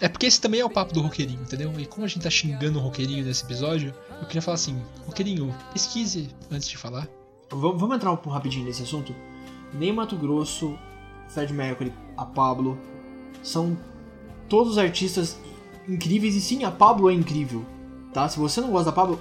[0.00, 1.72] É porque esse também é o papo do roqueirinho, entendeu?
[1.78, 5.54] E como a gente tá xingando o roqueirinho nesse episódio, eu queria falar assim, roqueirinho,
[5.72, 7.08] pesquise antes de falar.
[7.50, 9.14] Vamos vamos entrar um pouco rapidinho nesse assunto?
[9.72, 10.78] Nem Mato Grosso,
[11.28, 12.78] Fred Mercury, a Pablo
[13.42, 13.76] são
[14.48, 15.38] todos artistas
[15.88, 17.64] incríveis e sim, a Pablo é incrível.
[18.12, 18.28] Tá?
[18.28, 19.20] Se você não gosta da Pablo,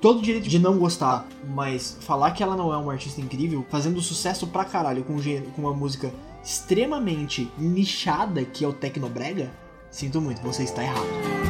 [0.00, 4.00] todo direito de não gostar, mas falar que ela não é uma artista incrível, fazendo
[4.00, 6.12] sucesso pra caralho com, com uma música
[6.44, 9.50] extremamente nichada que é o Tecnobrega,
[9.90, 11.49] sinto muito, você está errado.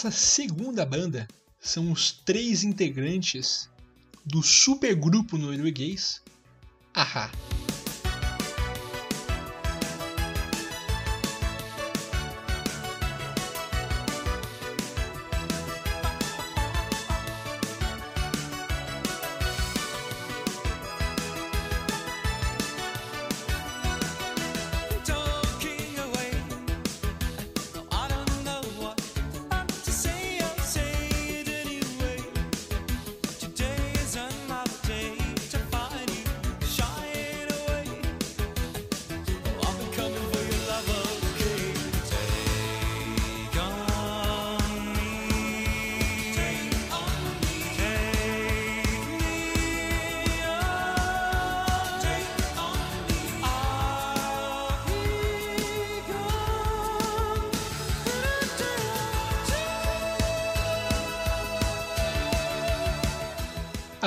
[0.00, 1.28] A nossa segunda banda
[1.60, 3.68] são os três integrantes
[4.24, 6.22] do supergrupo norueguês
[6.94, 7.30] Ahá.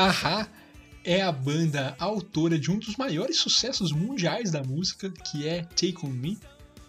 [0.03, 0.49] Ahá
[1.05, 6.05] é a banda autora de um dos maiores sucessos mundiais da música, que é Take
[6.05, 6.37] On Me,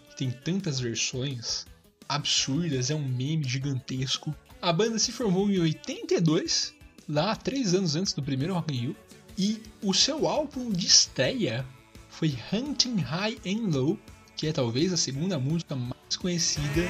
[0.09, 1.65] que tem tantas versões
[2.09, 4.35] absurdas, é um meme gigantesco.
[4.61, 6.73] A banda se formou em 82,
[7.07, 8.95] lá três anos antes do primeiro Rock in Rio,
[9.37, 11.65] e o seu álbum de estreia
[12.09, 13.97] foi Hunting High and Low,
[14.35, 16.81] que é talvez a segunda música mais conhecida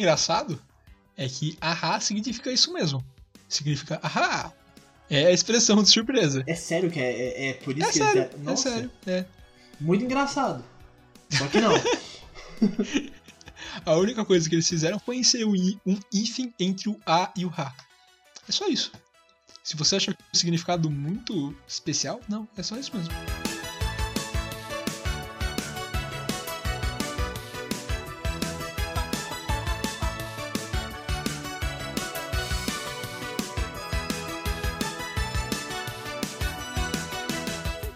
[0.00, 0.60] engraçado
[1.16, 3.04] é que ahá significa isso mesmo.
[3.48, 4.52] Significa ahá.
[5.08, 6.44] É a expressão de surpresa.
[6.46, 8.34] É sério que é, é, é por isso É que sério, eles...
[8.34, 8.90] é Nossa, sério.
[9.06, 9.24] É.
[9.80, 10.64] muito engraçado.
[11.30, 11.72] Só que não.
[13.84, 15.54] A única coisa que eles fizeram foi inserir um
[15.86, 17.74] um hífen entre o A e o Ra.
[18.48, 18.92] É só isso.
[19.62, 23.12] Se você acha que é um significado muito especial, não, é só isso mesmo.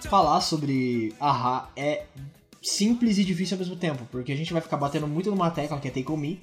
[0.09, 2.05] Falar sobre Ahá é
[2.63, 5.79] simples e difícil ao mesmo tempo, porque a gente vai ficar batendo muito numa tecla
[5.79, 6.41] que é Take On Me.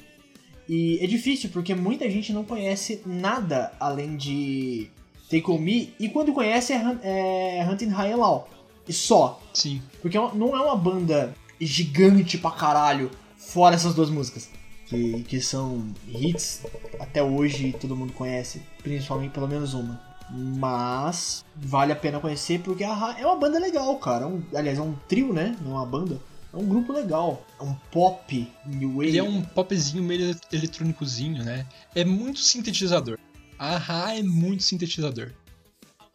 [0.67, 4.89] E é difícil porque muita gente não conhece nada além de
[5.29, 8.49] Take On Me, e quando conhece é, é Hunting High and Low.
[8.87, 9.41] E só.
[9.53, 9.81] Sim.
[10.01, 14.49] Porque é não é uma banda gigante pra caralho, fora essas duas músicas.
[14.87, 16.65] Que, que são hits
[16.99, 20.10] até hoje todo mundo conhece, principalmente pelo menos uma.
[20.33, 24.23] Mas vale a pena conhecer porque a é uma banda legal, cara.
[24.23, 25.55] É um- aliás, é um trio, né?
[25.61, 26.19] Não é uma banda.
[26.53, 27.45] É um grupo legal.
[27.59, 29.07] É um pop new wave.
[29.07, 31.65] Ele é um popzinho meio eletrônicozinho, né?
[31.95, 33.17] É muito sintetizador.
[33.59, 35.31] A Ra é muito sintetizador.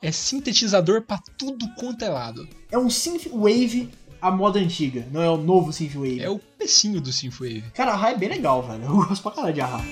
[0.03, 2.47] É sintetizador pra tudo quanto é lado.
[2.71, 6.21] É um synthwave à moda antiga, não é o novo synthwave.
[6.21, 7.65] É o pecinho do Synthwave.
[7.75, 8.83] Cara, a Ra é bem legal, velho.
[8.85, 9.85] Eu gosto pra caralho de a Ra.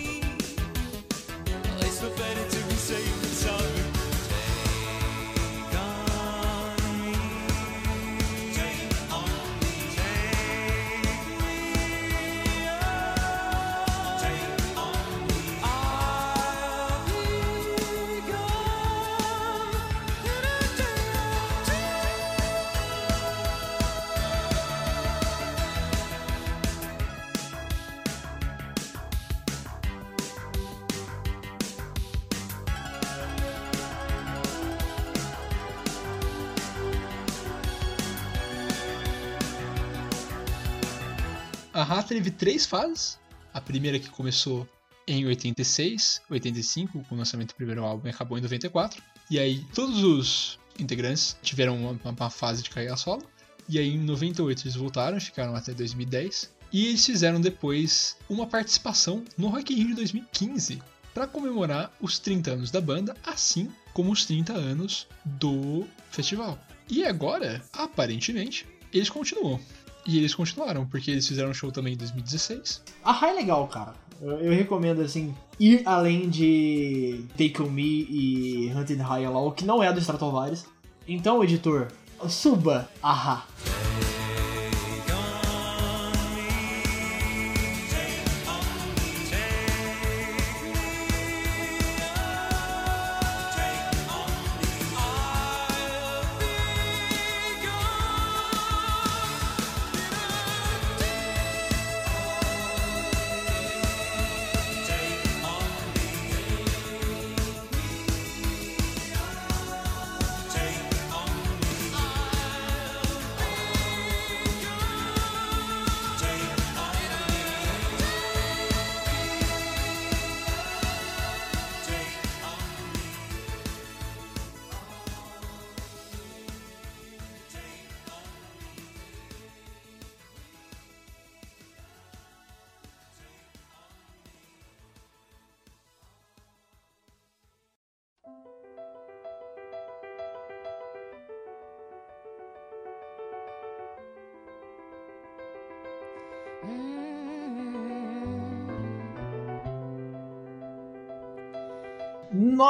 [42.14, 43.18] Teve três fases.
[43.52, 44.68] A primeira que começou
[45.06, 49.02] em 86, 85, com o lançamento do primeiro álbum e acabou em 94.
[49.30, 53.22] E aí todos os integrantes tiveram uma, uma fase de carreira solo.
[53.68, 56.52] E aí em 98 eles voltaram, ficaram até 2010.
[56.72, 60.80] E eles fizeram depois uma participação no Rock in Rio de 2015
[61.12, 66.58] para comemorar os 30 anos da banda, assim como os 30 anos do festival.
[66.88, 69.60] E agora, aparentemente, eles continuam.
[70.06, 72.82] E eles continuaram, porque eles fizeram um show também em 2016.
[73.02, 73.94] A Ra é legal, cara.
[74.20, 79.64] Eu, eu recomendo, assim, ir além de Take On Me e Hunted High Low, que
[79.64, 80.64] não é do Stratovarius.
[81.06, 81.88] Então, editor,
[82.28, 83.12] suba a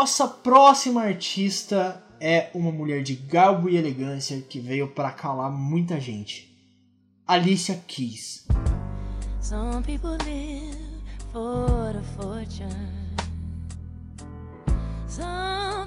[0.05, 5.99] Nossa próxima artista é uma mulher de garbo e elegância que veio pra calar muita
[5.99, 6.55] gente.
[7.27, 8.47] Alicia Keys.
[9.41, 10.77] Some people live
[11.33, 13.17] for the fortune.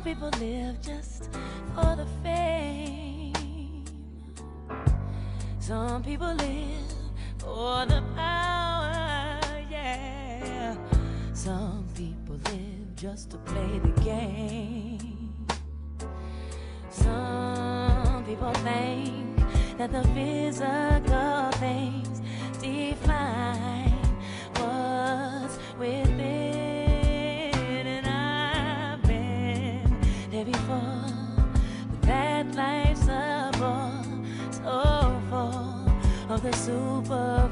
[0.03, 1.29] people live just
[1.75, 3.85] for the fame.
[5.59, 6.91] Some people live
[7.37, 9.39] for the power,
[9.69, 10.75] yeah.
[11.33, 11.86] Some
[12.97, 15.45] just to play the game.
[16.89, 19.37] Some people think
[19.77, 22.21] that the physical things
[22.59, 23.91] define
[24.55, 26.17] what's within,
[27.85, 29.95] and I've been
[30.31, 31.05] there before.
[31.91, 33.93] But that life's a bore,
[34.49, 37.46] so full of the superficial.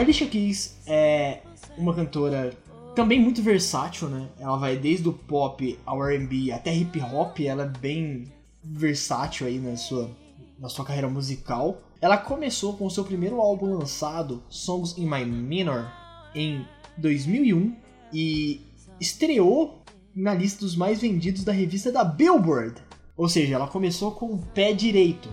[0.00, 1.40] A Alicia Keys é
[1.76, 2.54] uma cantora
[2.96, 4.30] também muito versátil, né?
[4.38, 8.32] Ela vai desde o pop ao R&B até hip hop, ela é bem
[8.64, 10.10] versátil aí na sua,
[10.58, 11.82] na sua carreira musical.
[12.00, 15.92] Ela começou com o seu primeiro álbum lançado, Songs in My Minor,
[16.34, 16.64] em
[16.96, 17.76] 2001
[18.10, 18.62] e
[18.98, 19.82] estreou
[20.16, 22.80] na lista dos mais vendidos da revista da Billboard.
[23.18, 25.28] Ou seja, ela começou com o pé direito.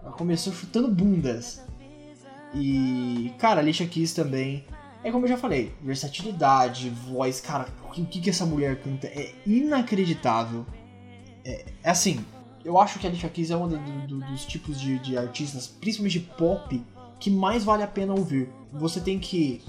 [0.00, 1.60] Ela começou chutando bundas.
[2.54, 4.64] E, cara, Alicia Keys também.
[5.04, 9.34] É como eu já falei, versatilidade, voz, cara, o que, que essa mulher canta é
[9.44, 10.64] inacreditável.
[11.44, 12.24] É, é assim,
[12.64, 15.66] eu acho que a Alicia Keys é um do- do- dos tipos de, de artistas,
[15.66, 16.80] principalmente de pop,
[17.18, 18.48] que mais vale a pena ouvir.
[18.72, 19.60] Você tem que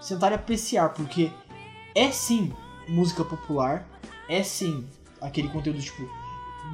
[0.00, 1.30] sentar e apreciar, porque
[1.94, 2.52] é sim
[2.88, 3.88] música popular,
[4.28, 4.86] é sim
[5.20, 6.08] aquele conteúdo tipo.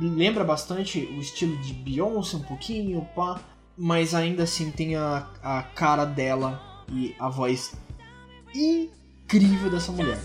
[0.01, 3.41] Lembra bastante o estilo de Beyoncé um pouquinho, pá,
[3.77, 7.75] mas ainda assim tem a, a cara dela e a voz
[8.55, 10.19] incrível dessa mulher.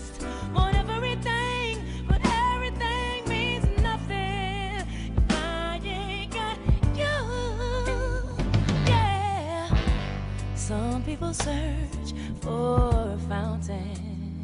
[10.54, 14.42] Some people search for a fountain.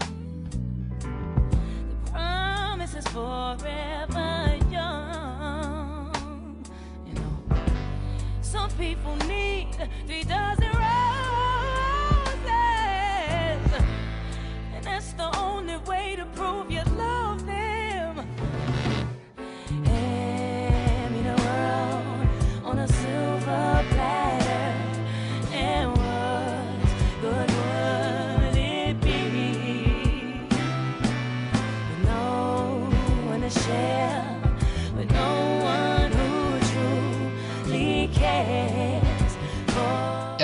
[2.06, 4.13] The promise is forever
[10.06, 10.63] three dozen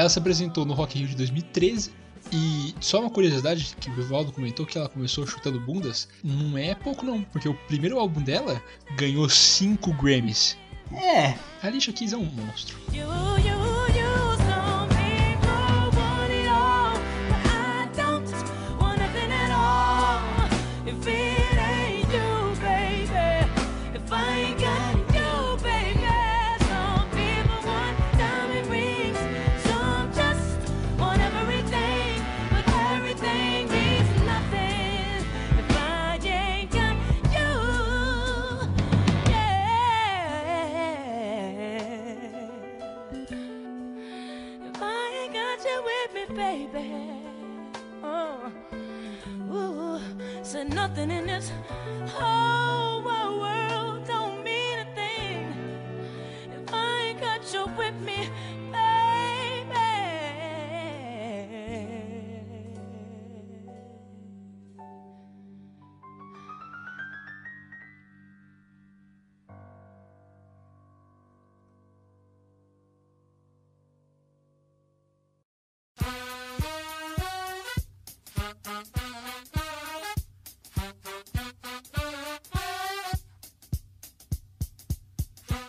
[0.01, 1.93] Ela se apresentou no Rock in Rio de 2013
[2.33, 6.75] e só uma curiosidade que o Vivaldo comentou que ela começou chutando bundas, não é
[6.75, 8.63] pouco não, porque o primeiro álbum dela
[8.97, 10.57] ganhou 5 Grammys.
[10.91, 12.79] É, A Alicia Keys é um monstro.
[12.95, 13.40] You,
[50.81, 51.53] nothing in this.
[52.15, 52.60] Whole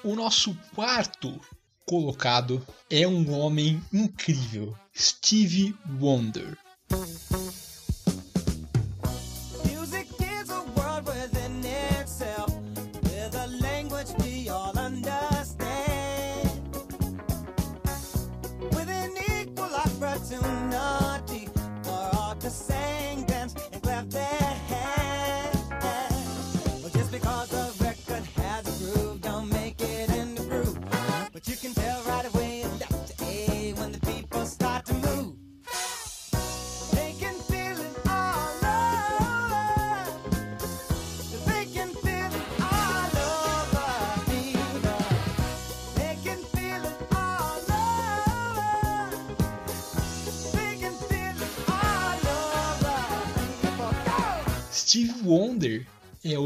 [0.03, 1.39] O nosso quarto
[1.85, 6.57] colocado é um homem incrível, Stevie Wonder.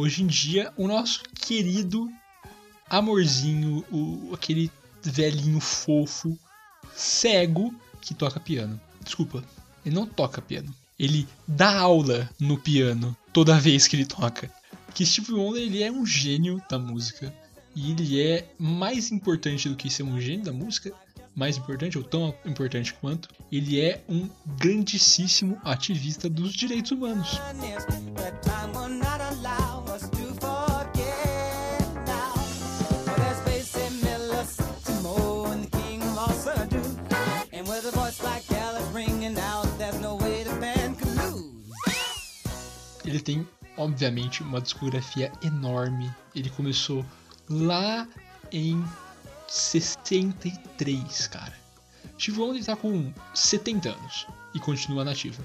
[0.06, 2.08] Hoje em dia o nosso querido
[2.88, 6.38] amorzinho, o, aquele velhinho fofo,
[6.94, 8.80] cego que toca piano.
[9.04, 9.44] Desculpa,
[9.84, 10.74] ele não toca piano.
[10.98, 14.50] Ele dá aula no piano toda vez que ele toca.
[14.94, 17.34] Que Steve Wonder ele é um gênio da música.
[17.76, 20.94] E ele é mais importante do que ser um gênio da música,
[21.36, 27.38] mais importante, ou tão importante quanto, ele é um grandíssimo ativista dos direitos humanos.
[43.16, 43.48] Ele tem,
[43.78, 46.12] obviamente, uma discografia enorme.
[46.36, 47.06] Ele começou
[47.50, 48.06] lá
[48.52, 48.84] em
[49.48, 51.54] 63, cara.
[52.20, 55.42] Steve Wonder tá com 70 anos e continua nativo.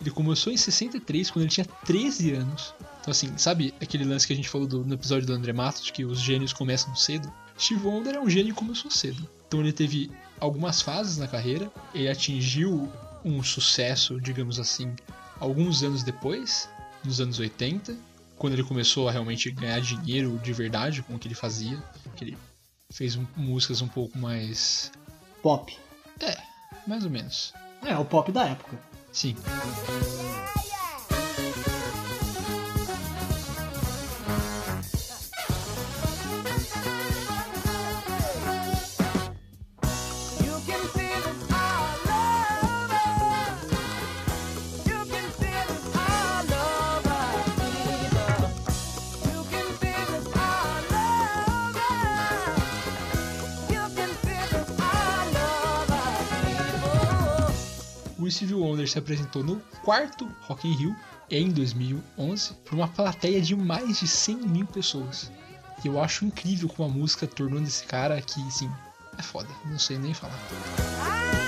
[0.00, 2.74] Ele começou em 63, quando ele tinha 13 anos.
[3.02, 5.90] Então, assim, sabe aquele lance que a gente falou do- no episódio do André Matos,
[5.90, 7.30] que os gênios começam cedo?
[7.58, 9.28] Steve Wonder é um gênio que começou cedo.
[9.46, 10.10] Então, ele teve
[10.40, 11.70] algumas fases na carreira.
[11.94, 12.90] Ele atingiu
[13.22, 14.94] um sucesso, digamos assim,
[15.38, 16.66] alguns anos depois,
[17.04, 17.96] nos anos 80,
[18.36, 21.82] quando ele começou a realmente ganhar dinheiro de verdade com o que ele fazia.
[22.16, 22.38] Que ele
[22.90, 24.90] fez músicas um pouco mais.
[25.42, 25.76] Pop.
[26.20, 26.36] É,
[26.86, 27.52] mais ou menos.
[27.84, 28.78] É, o pop da época.
[29.12, 29.36] Sim.
[58.40, 60.96] Stevie Wonder se apresentou no quarto Rock in Rio
[61.30, 65.30] em 2011 para uma plateia de mais de 100 mil pessoas.
[65.84, 68.70] E eu acho incrível como a música tornou desse cara que, assim,
[69.18, 69.48] é foda.
[69.66, 70.38] Não sei nem falar.
[71.36, 71.39] I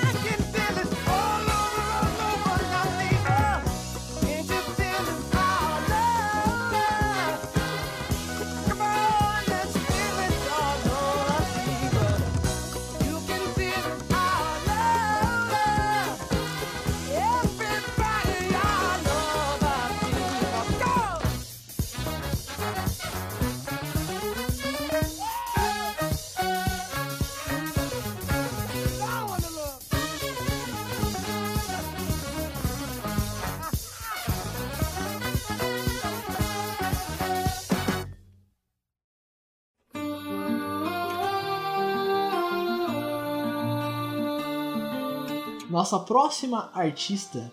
[45.73, 47.51] Nossa próxima artista,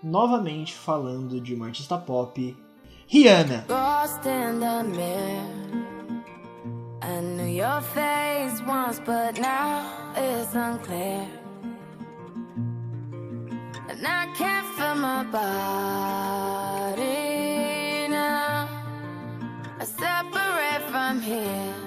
[0.00, 2.56] novamente falando de uma artista pop,
[3.08, 3.66] Rihanna.
[7.02, 9.82] I knew your face once, but now
[10.14, 11.26] it's unclear.
[13.88, 16.06] And I can't feel my body
[18.08, 18.68] now.
[19.80, 21.85] I separate from here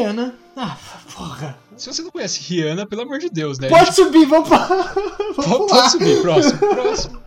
[0.00, 0.34] Rihanna.
[0.56, 0.78] Ah,
[1.14, 1.58] porra.
[1.76, 3.68] Se você não conhece Rihanna, pelo amor de Deus, né?
[3.68, 4.66] Pode subir, vamos, pra...
[5.36, 7.20] vamos Pode, pode subir, próximo, próximo.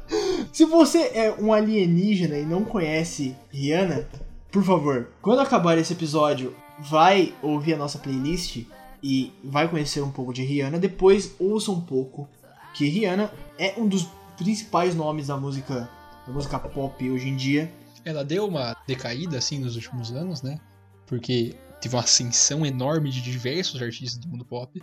[0.51, 4.07] Se você é um alienígena e não conhece Rihanna,
[4.51, 8.65] por favor, quando acabar esse episódio, vai ouvir a nossa playlist
[9.01, 10.79] e vai conhecer um pouco de Rihanna.
[10.79, 12.27] Depois ouça um pouco
[12.73, 14.07] que Rihanna é um dos
[14.37, 15.89] principais nomes da música,
[16.25, 17.71] da música pop hoje em dia.
[18.05, 20.59] Ela deu uma decaída, assim, nos últimos anos, né?
[21.05, 24.81] Porque teve uma ascensão enorme de diversos artistas do mundo pop.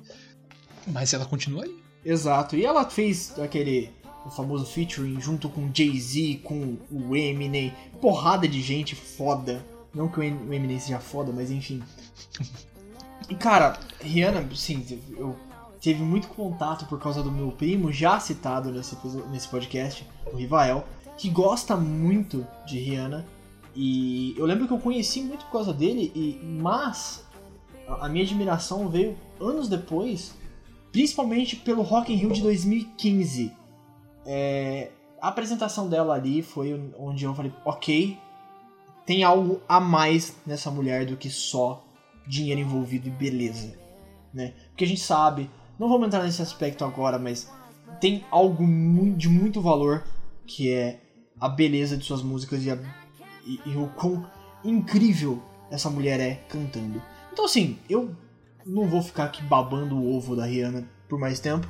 [0.87, 1.77] Mas ela continua aí.
[2.05, 2.57] Exato.
[2.57, 3.91] E ela fez aquele
[4.25, 9.65] o famoso featuring junto com Jay-Z, com o Eminem, porrada de gente foda.
[9.95, 11.83] Não que o Em- o Eminem seja foda, mas enfim.
[13.29, 14.85] E cara, Rihanna, sim,
[15.17, 15.37] eu
[15.81, 18.97] tive muito contato por causa do meu primo, já citado nesse,
[19.31, 20.87] nesse podcast, o Rivael,
[21.17, 23.27] que gosta muito de Rihanna.
[23.83, 27.25] E eu lembro que eu conheci muito por causa dele, e mas
[27.89, 30.35] a minha admiração veio anos depois,
[30.93, 33.51] principalmente pelo Rock in Rio de 2015.
[34.27, 38.19] É, a apresentação dela ali foi onde eu falei, ok,
[39.07, 41.83] tem algo a mais nessa mulher do que só
[42.27, 43.79] dinheiro envolvido e beleza,
[44.35, 44.53] né?
[44.69, 47.51] Porque a gente sabe, não vamos entrar nesse aspecto agora, mas
[47.99, 48.63] tem algo
[49.17, 50.05] de muito valor
[50.47, 51.01] que é
[51.41, 52.79] a beleza de suas músicas e, a-
[53.47, 54.25] e- e o quão
[54.65, 57.03] incrível essa mulher é cantando.
[57.33, 58.15] Então assim, eu
[58.67, 61.67] não vou ficar aqui babando o ovo da Rihanna por mais tempo.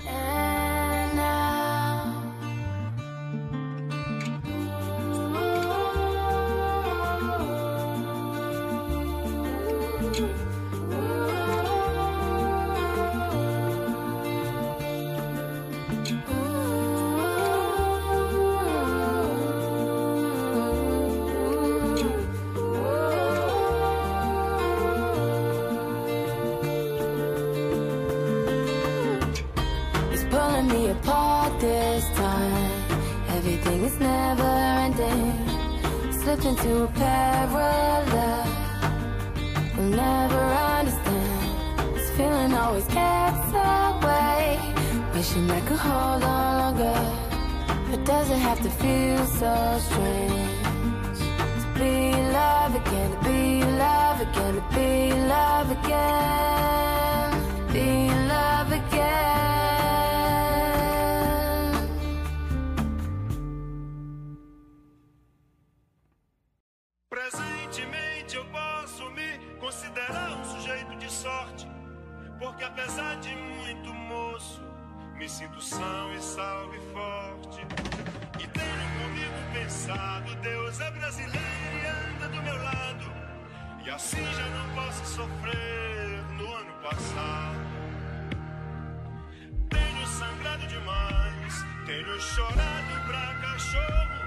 [91.91, 94.21] Tenho chorado pra cachorro.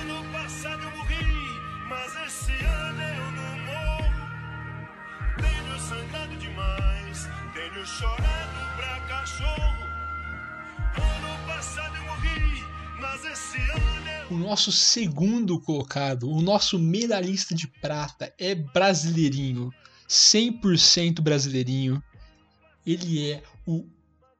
[0.00, 4.28] Ano passado eu morri, mas esse ano eu não morro.
[5.36, 9.84] Tenho sangrado demais, tenho chorado pra cachorro.
[10.96, 12.64] Ano passado eu morri,
[13.00, 19.72] mas esse ano eu O nosso segundo colocado, o nosso medalhista de prata é brasileirinho,
[20.08, 22.02] 100% brasileirinho.
[22.84, 23.86] Ele é o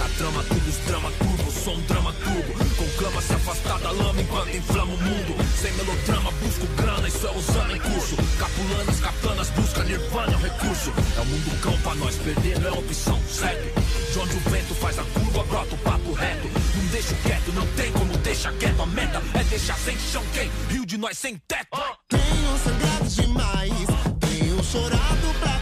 [0.00, 2.54] Na trama, tudo os drama turbo, sou um drama turbo.
[2.74, 5.36] Conclama se afastar da lama enquanto inflama o mundo.
[5.60, 8.16] Sem melodrama, busco grana, isso é usando em curso.
[8.38, 10.90] Capulanas, katanas, busca nirvana, é um recurso.
[11.18, 13.72] É o mundo cão pra nós, perder não é opção, segue.
[14.10, 16.48] De onde o vento faz a curva, brota o papo reto.
[16.48, 18.80] Não deixo quieto, não tem como deixar quieto.
[18.80, 21.78] A meta é deixar sem chão quem rio de nós sem teto.
[22.08, 23.70] tenho sangrado demais,
[24.18, 25.59] tenho chorado pra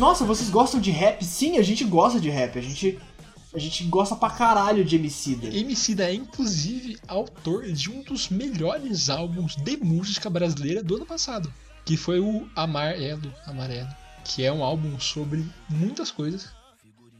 [0.00, 1.22] nossa, vocês gostam de rap?
[1.22, 2.58] Sim, a gente gosta de rap.
[2.58, 2.98] A gente,
[3.52, 5.54] a gente gosta pra caralho de Emicida.
[5.54, 11.52] Emicida é inclusive autor de um dos melhores álbuns de música brasileira do ano passado,
[11.84, 13.90] que foi o Amarelo, Amarelo,
[14.24, 16.48] que é um álbum sobre muitas coisas,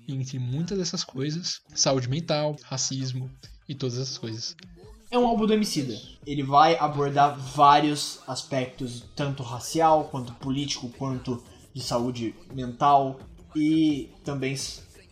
[0.09, 3.31] entre muitas dessas coisas, saúde mental, racismo
[3.69, 4.57] e todas essas coisas.
[5.11, 6.01] É um álbum do Emicida.
[6.27, 11.43] Ele vai abordar vários aspectos, tanto racial, quanto político, quanto
[11.75, 13.21] de saúde mental
[13.55, 14.57] e também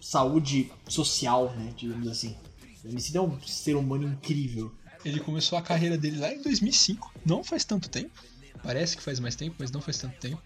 [0.00, 2.36] saúde social, né, digamos assim.
[2.84, 4.72] O Emicida é um ser humano incrível.
[5.04, 8.10] Ele começou a carreira dele lá em 2005, não faz tanto tempo,
[8.62, 10.42] parece que faz mais tempo, mas não faz tanto tempo.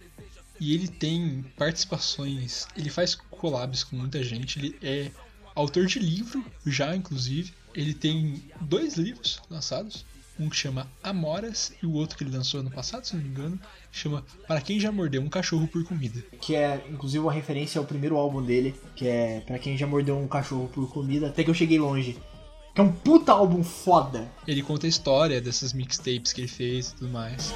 [0.61, 5.11] E ele tem participações, ele faz collabs com muita gente, ele é
[5.55, 7.53] autor de livro, já inclusive.
[7.75, 10.05] Ele tem dois livros lançados,
[10.39, 13.29] um que chama Amoras e o outro que ele lançou ano passado, se não me
[13.29, 13.61] engano,
[13.91, 16.23] chama Para Quem Já Mordeu um Cachorro por Comida.
[16.41, 20.19] Que é, inclusive, uma referência ao primeiro álbum dele, que é Pra Quem Já Mordeu
[20.19, 22.19] um Cachorro por Comida, até que eu cheguei longe.
[22.75, 24.31] Que é um puta álbum foda.
[24.47, 27.53] Ele conta a história dessas mixtapes que ele fez e tudo mais.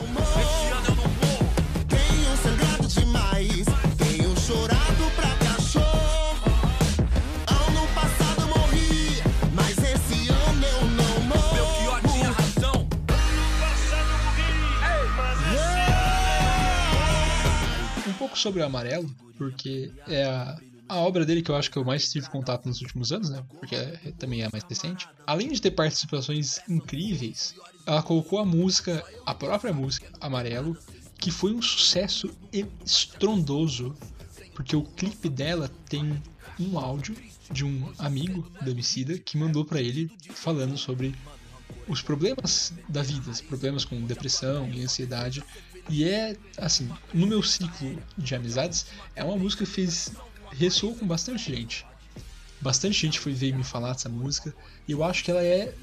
[18.36, 20.58] Pouco sobre o Amarelo, porque é a,
[20.88, 23.42] a obra dele que eu acho que eu mais tive contato nos últimos anos, né?
[23.58, 25.08] Porque é- também é mais recente.
[25.26, 27.54] Além de ter participações incríveis,
[27.86, 30.76] ela colocou a música, a própria música, Amarelo,
[31.18, 32.30] que foi um sucesso
[32.84, 33.96] estrondoso,
[34.54, 36.22] porque o clipe dela tem
[36.60, 37.16] um áudio
[37.50, 41.14] de um amigo do Emicida que mandou pra ele falando sobre
[41.88, 45.42] os problemas da vida, problemas com depressão e ansiedade
[45.88, 50.10] E é, assim, no meu ciclo de amizades, é uma música que fez.
[50.52, 51.86] ressoou com bastante gente.
[52.60, 54.54] Bastante gente foi ver me falar dessa música.
[54.88, 55.74] E eu acho que ela é,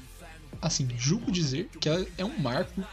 [0.60, 2.84] assim, julgo dizer que ela é um marco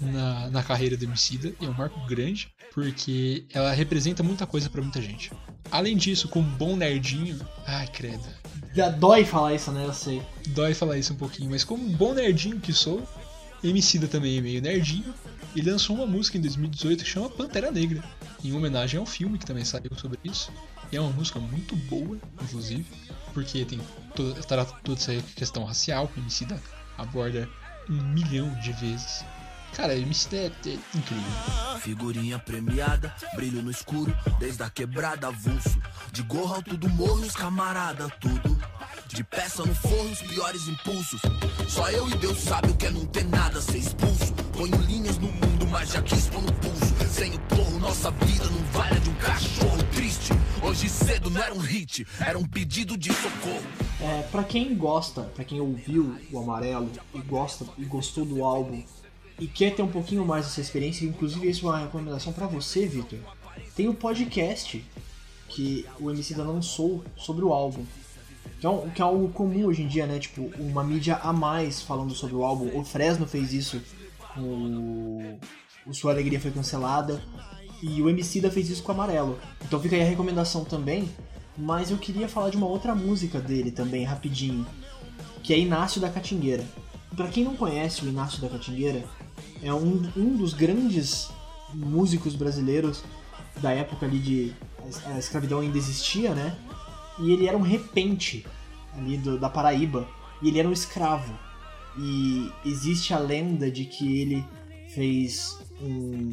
[0.00, 1.52] na, na carreira do Emicida.
[1.60, 5.32] E é um marco grande, porque ela representa muita coisa pra muita gente.
[5.70, 7.40] Além disso, como bom nerdinho.
[7.66, 8.24] Ai, credo.
[8.98, 9.84] Dói falar isso, né?
[9.84, 10.22] Eu sei.
[10.48, 13.02] Dói falar isso um pouquinho, mas como bom nerdinho que sou,
[13.68, 15.14] Emicida também é meio nerdinho.
[15.54, 18.04] Ele lançou uma música em 2018 que chama Pantera Negra,
[18.44, 20.52] em homenagem ao filme que também saiu sobre isso.
[20.92, 22.86] E é uma música muito boa, inclusive,
[23.32, 23.80] porque tem
[24.14, 26.60] toda, toda essa questão racial que o Emicida
[26.96, 27.48] aborda
[27.88, 29.24] um milhão de vezes.
[29.74, 31.78] Cara, Emicida é, é incrível.
[31.80, 35.80] Figurinha premiada, brilho no escuro, desde a quebrada avulso.
[36.12, 38.56] De gorro alto do morro, os camarada, tudo.
[39.08, 41.20] De peça no forro, os piores impulsos.
[41.68, 44.32] Só eu e Deus sabe o que é não ter nada, ser expulso.
[44.56, 46.94] Ponho linhas no mundo, mas já quis pôr no pulso.
[47.10, 50.32] Sem o porro, nossa vida não vale de um cachorro triste.
[50.62, 53.62] Hoje cedo não era um hit, era um pedido de socorro.
[54.00, 58.82] É, pra quem gosta, pra quem ouviu o Amarelo e gosta e gostou do álbum
[59.38, 62.86] e quer ter um pouquinho mais dessa experiência, inclusive isso é uma recomendação pra você,
[62.86, 63.18] Victor.
[63.74, 64.84] Tem o podcast
[65.48, 67.84] que o MC da lançou sobre o álbum.
[68.64, 70.18] Um- que é algo comum hoje em dia, né?
[70.18, 72.78] Tipo, uma mídia a mais falando sobre o álbum.
[72.78, 73.80] O Fresno fez isso
[74.36, 75.38] o,
[75.86, 77.22] o Sua Alegria Foi Cancelada.
[77.82, 79.38] E o MC da fez isso com o Amarelo.
[79.64, 81.08] Então fica aí a recomendação também.
[81.58, 84.66] Mas eu queria falar de uma outra música dele também, rapidinho.
[85.42, 86.64] Que é Inácio da Catingueira.
[87.14, 89.04] Pra quem não conhece o Inácio da Catingueira,
[89.62, 91.28] é um, um dos grandes
[91.72, 93.02] músicos brasileiros
[93.60, 94.52] da época ali de.
[95.06, 96.56] A escravidão ainda existia, né?
[97.18, 98.44] E ele era um repente
[98.96, 100.08] ali do- da Paraíba.
[100.42, 101.38] E ele era um escravo.
[101.98, 104.44] E existe a lenda de que ele
[104.88, 106.30] fez um,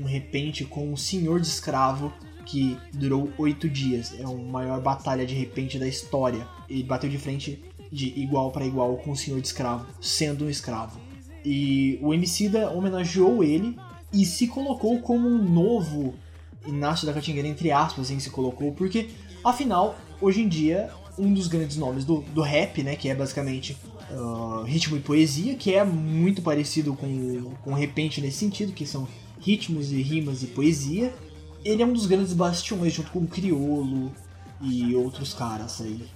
[0.00, 2.12] um repente com um senhor de escravo
[2.44, 4.14] que durou oito dias.
[4.18, 6.46] É a maior batalha de repente da história.
[6.68, 10.50] Ele bateu de frente de igual para igual com o senhor de escravo, sendo um
[10.50, 11.00] escravo.
[11.44, 13.78] E o Emicida homenageou ele
[14.12, 16.14] e se colocou como um novo
[16.66, 19.08] Inácio da Catingueira, entre aspas, em se colocou, porque
[19.42, 23.76] afinal, hoje em dia, um dos grandes nomes do, do rap, né, que é basicamente
[24.10, 29.06] ah, ritmo e poesia, que é muito parecido com, com repente nesse sentido, que são
[29.40, 31.12] ritmos e rimas e poesia.
[31.64, 34.12] Ele é um dos grandes bastiões, junto com o Criolo
[34.60, 36.06] e outros caras aí,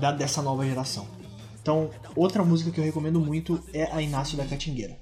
[0.00, 1.06] da, dessa nova geração.
[1.60, 5.01] Então, outra música que eu recomendo muito é a Inácio da Catingueira.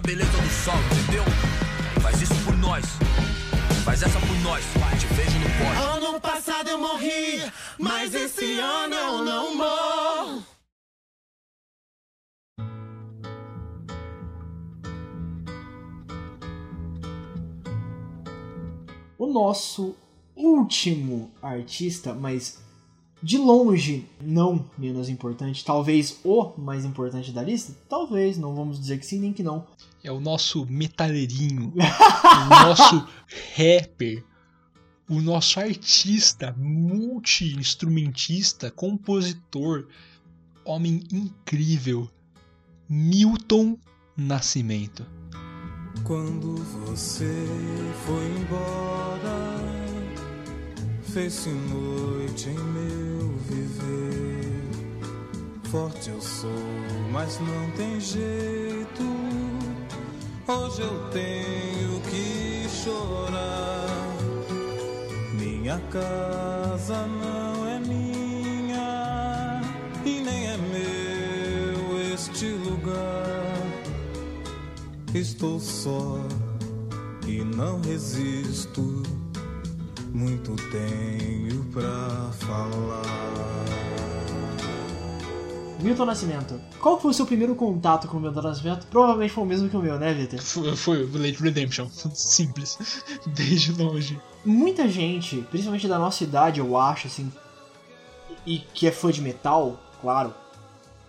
[0.00, 1.24] da beleza do sol, entendeu?
[2.00, 2.84] Faz isso por nós.
[3.84, 4.64] Faz essa por nós.
[4.98, 6.08] Te vejo no pódio.
[6.08, 7.42] Ano passado eu morri,
[7.78, 10.44] mas esse ano eu não morro.
[19.18, 19.94] O nosso
[20.34, 22.58] último artista, mas
[23.22, 28.98] de longe não menos importante, talvez o mais importante da lista, talvez, não vamos dizer
[28.98, 29.66] que sim nem que não.
[30.02, 33.06] É o nosso metaleirinho, o nosso
[33.54, 34.24] rapper,
[35.08, 39.86] o nosso artista, multi-instrumentista, compositor,
[40.64, 42.08] homem incrível,
[42.88, 43.76] Milton
[44.16, 45.06] Nascimento.
[46.04, 46.54] Quando
[46.86, 47.44] você
[48.06, 49.58] foi embora,
[51.02, 54.40] fez-se noite em meu viver.
[55.70, 56.50] Forte eu sou,
[57.12, 58.79] mas não tem jeito.
[60.50, 63.86] Hoje eu tenho que chorar.
[65.32, 69.60] Minha casa não é minha
[70.04, 73.54] e nem é meu este lugar.
[75.14, 76.18] Estou só
[77.28, 79.04] e não resisto.
[80.12, 83.79] Muito tenho pra falar.
[85.80, 86.60] Milton Nascimento.
[86.80, 88.86] Qual foi o seu primeiro contato com o Milton Nascimento?
[88.86, 90.40] Provavelmente foi o mesmo que o meu, né, Vitor?
[90.40, 91.88] Foi, foi o Late Redemption.
[92.14, 93.02] Simples.
[93.26, 94.20] Desde longe.
[94.44, 97.30] Muita gente, principalmente da nossa idade, eu acho, assim,
[98.46, 100.34] e que é fã de metal, claro,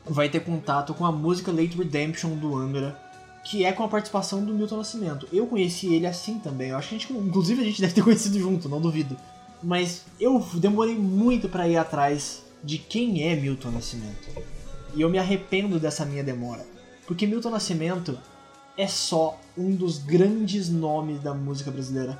[0.05, 2.99] vai ter contato com a música Late Redemption do Angra,
[3.43, 5.27] que é com a participação do Milton Nascimento.
[5.31, 6.69] Eu conheci ele assim também.
[6.69, 9.17] Eu acho que a gente, inclusive, a gente deve ter conhecido junto, não duvido.
[9.63, 14.29] Mas eu demorei muito pra ir atrás de quem é Milton Nascimento.
[14.95, 16.65] E eu me arrependo dessa minha demora.
[17.05, 18.17] Porque Milton Nascimento
[18.77, 22.19] é só um dos grandes nomes da música brasileira.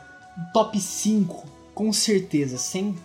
[0.53, 2.97] Top 5, com certeza, sem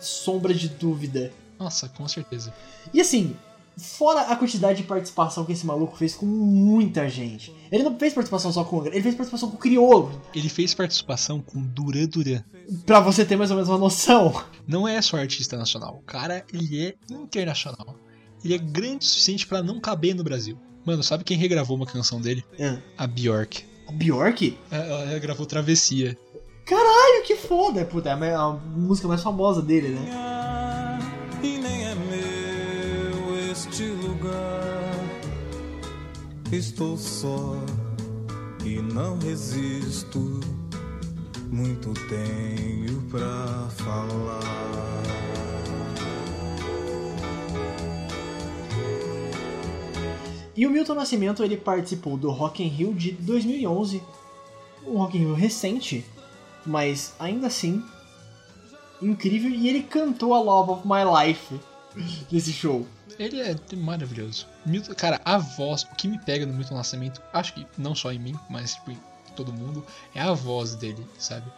[0.00, 1.32] sombra de dúvida.
[1.58, 2.52] Nossa, com certeza.
[2.92, 3.36] E assim,
[3.76, 7.54] fora a quantidade de participação que esse maluco fez com muita gente.
[7.70, 10.20] Ele não fez participação só com ele fez participação com o Criolo.
[10.34, 12.42] Ele fez participação com Duran Duran.
[12.84, 14.44] Pra você ter mais ou menos uma noção.
[14.66, 15.96] Não é só artista nacional.
[15.96, 17.96] O cara, ele é internacional.
[18.44, 20.56] Ele é grande o suficiente pra não caber no Brasil.
[20.84, 22.44] Mano, sabe quem regravou uma canção dele?
[22.58, 22.78] É.
[22.98, 23.64] A Bjork.
[23.88, 24.58] A Bjork?
[24.70, 26.18] É, Ela regravou Travessia.
[26.66, 27.84] Caralho, que foda!
[27.84, 30.98] Puta, é a me- a música mais famosa dele, né?
[31.42, 34.92] E nem é meu este lugar.
[36.52, 37.56] Estou só
[38.64, 40.40] e não resisto.
[41.50, 44.40] Muito tenho pra falar.
[50.54, 54.02] E o Milton Nascimento ele participou do Rock in Rio de 2011,
[54.86, 56.04] um Rock in Rio recente,
[56.66, 57.82] mas ainda assim
[59.00, 59.50] incrível.
[59.50, 61.60] E ele cantou a Love of My Life
[62.30, 62.86] nesse show.
[63.18, 64.46] Ele é maravilhoso.
[64.64, 68.12] Milton, cara, a voz, o que me pega no Milton Nascimento, acho que não só
[68.12, 68.98] em mim, mas tipo, em
[69.36, 69.84] todo mundo,
[70.14, 71.50] é a voz dele, sabe?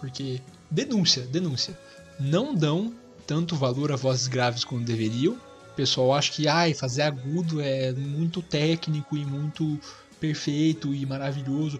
[0.00, 0.40] Porque
[0.70, 1.78] denúncia, denúncia.
[2.18, 2.92] Não dão
[3.26, 5.36] tanto valor a vozes graves quanto deveriam.
[5.76, 9.78] Pessoal acha que ai, fazer agudo é muito técnico e muito
[10.18, 11.78] perfeito e maravilhoso.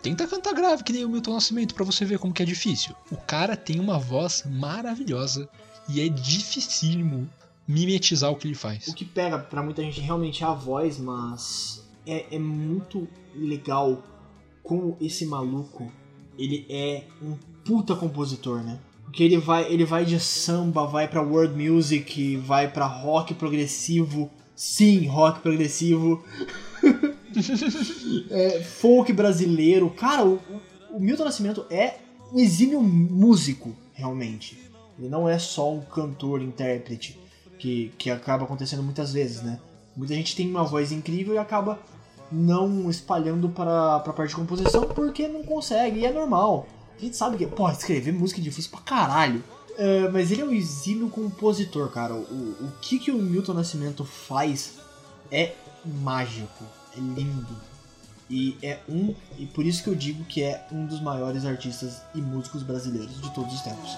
[0.00, 2.94] Tenta cantar grave que nem o Milton Nascimento pra você ver como que é difícil.
[3.10, 5.48] O cara tem uma voz maravilhosa
[5.88, 7.28] e é dificílimo
[7.66, 8.86] mimetizar o que ele faz.
[8.86, 14.02] O que pega pra muita gente realmente é a voz, mas é, é muito legal
[14.62, 15.90] como esse maluco
[16.38, 18.78] ele é um puta compositor, né?
[19.06, 24.30] Porque ele vai, ele vai de samba, vai pra world music, vai pra rock progressivo.
[24.54, 26.22] Sim, rock progressivo.
[28.30, 29.90] É, folk brasileiro.
[29.90, 30.40] Cara, o,
[30.90, 31.96] o- Milton Nascimento é
[32.32, 34.58] um exímio músico, realmente.
[34.98, 37.18] Ele não é só um cantor, intérprete,
[37.58, 39.58] que, que acaba acontecendo muitas vezes, né?
[39.94, 41.78] Muita gente tem uma voz incrível e acaba
[42.32, 46.66] não espalhando para pra parte de composição porque não consegue, e é normal.
[46.96, 49.42] A gente sabe que, pô, escrever música é difícil pra caralho.
[49.76, 52.14] É, mas ele é um exímio compositor, cara.
[52.14, 54.74] O, o que, que o Milton Nascimento faz
[55.30, 56.64] é mágico,
[56.96, 57.54] é lindo.
[58.28, 59.14] E é um.
[59.38, 63.20] E por isso que eu digo que é um dos maiores artistas e músicos brasileiros
[63.20, 63.96] de todos os tempos.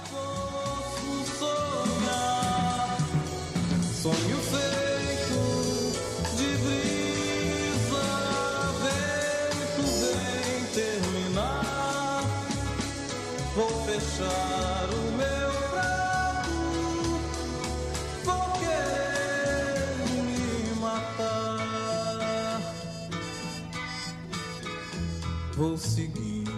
[25.79, 26.49] Seguindo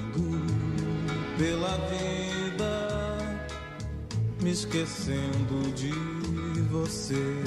[1.39, 3.19] pela vida,
[4.43, 5.93] me esquecendo de
[6.71, 7.43] você.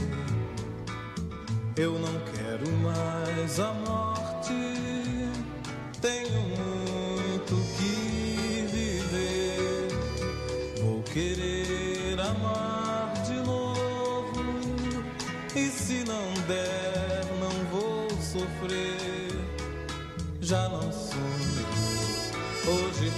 [1.76, 3.74] Eu não quero mais a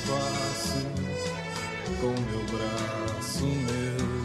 [0.06, 0.78] faço
[2.00, 4.25] com meu braço meu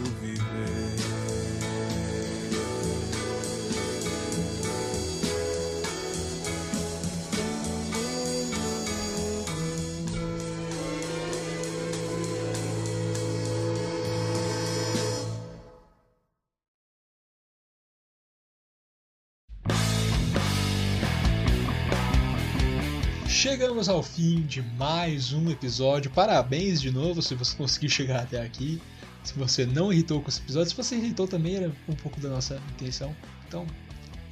[23.61, 26.09] Chegamos ao fim de mais um episódio.
[26.09, 28.81] Parabéns de novo se você conseguiu chegar até aqui.
[29.23, 32.27] Se você não irritou com esse episódio, se você irritou também era um pouco da
[32.27, 33.15] nossa intenção.
[33.47, 33.67] Então,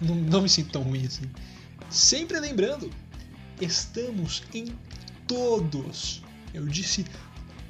[0.01, 1.25] não, não me sinto tão ruim assim.
[1.91, 2.89] Sempre lembrando
[3.61, 4.65] estamos em
[5.27, 7.05] todos, eu disse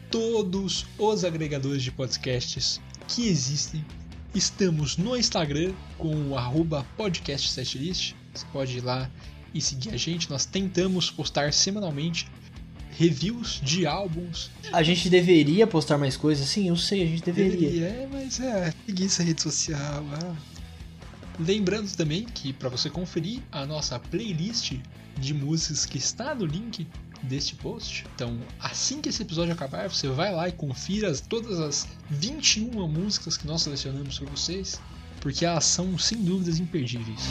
[0.10, 3.84] todos os agregadores de podcasts que existem.
[4.34, 8.14] Estamos no Instagram com o arroba podcast setlist.
[8.34, 9.12] Você pode ir lá
[9.54, 10.30] e seguir a gente.
[10.30, 12.28] Nós tentamos postar semanalmente
[12.98, 14.50] reviews de álbuns.
[14.74, 16.48] A gente deveria postar mais coisas?
[16.50, 17.86] Sim, eu sei, a gente deveria.
[17.86, 20.04] É, mas é, preguiça rede social.
[20.22, 20.36] ah.
[21.40, 24.74] Lembrando também que para você conferir a nossa playlist
[25.18, 26.86] de músicas que está no link
[27.24, 28.06] deste post.
[28.16, 32.86] Então, assim que esse episódio acabar, você vai lá e confira as- todas as 21
[32.88, 34.80] músicas que nós selecionamos para vocês,
[35.22, 37.22] porque elas são sem dúvidas imperdíveis.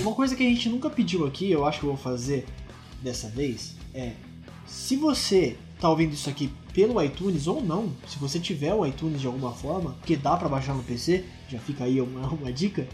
[0.00, 2.46] Uma coisa que a gente nunca pediu aqui, eu acho que eu vou fazer
[3.02, 4.12] dessa vez, é
[4.66, 9.20] se você tá ouvindo isso aqui pelo iTunes ou não, se você tiver o iTunes
[9.20, 12.88] de alguma forma, que dá pra baixar no PC, já fica aí uma, uma dica,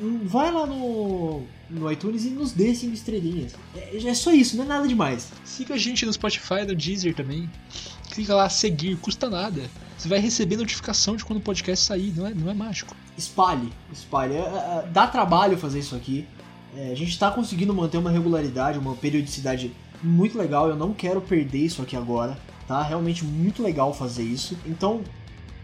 [0.00, 3.54] hum, vai lá no, no iTunes e nos dê 5 estrelinhas.
[3.74, 5.32] É, é só isso, não é nada demais.
[5.44, 7.50] Siga a gente no Spotify, no Deezer também.
[8.10, 9.68] Clica lá, seguir, custa nada.
[9.98, 12.94] Você vai receber notificação de quando o podcast sair, não é, não é mágico.
[13.16, 14.34] Espalhe, espalhe.
[14.34, 16.26] É, é, Dá trabalho fazer isso aqui.
[16.76, 20.68] É, a gente tá conseguindo manter uma regularidade, uma periodicidade muito legal.
[20.68, 22.82] Eu não quero perder isso aqui agora, tá?
[22.82, 24.56] Realmente muito legal fazer isso.
[24.66, 25.02] Então,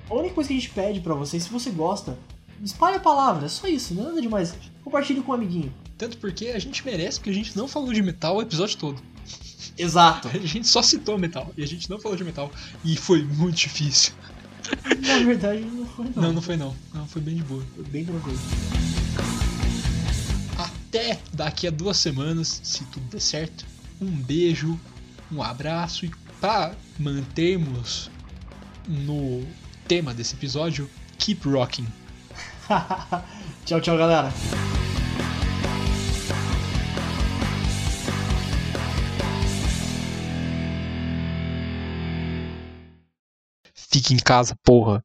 [0.08, 2.18] a única coisa que a gente pede pra vocês, se você gosta,
[2.62, 4.54] espalhe a palavra, é só isso, não é nada demais.
[4.84, 5.72] Compartilhe com um amiguinho.
[5.96, 9.02] Tanto porque a gente merece, porque a gente não falou de metal o episódio todo.
[9.76, 10.28] Exato.
[10.34, 12.50] A gente só citou metal e a gente não falou de metal.
[12.84, 14.12] E foi muito difícil.
[15.00, 16.22] Na verdade, não foi não.
[16.22, 16.74] Não, não foi não.
[16.92, 17.62] Não, foi bem de boa.
[17.76, 18.38] Foi bem tranquilo.
[20.88, 23.66] Até daqui a duas semanas, se tudo der certo.
[24.00, 24.80] Um beijo,
[25.30, 26.10] um abraço e
[26.40, 28.10] para mantermos
[28.86, 29.46] no
[29.86, 31.86] tema desse episódio, keep rocking.
[33.66, 34.32] tchau, tchau, galera.
[43.74, 45.04] Fique em casa, porra.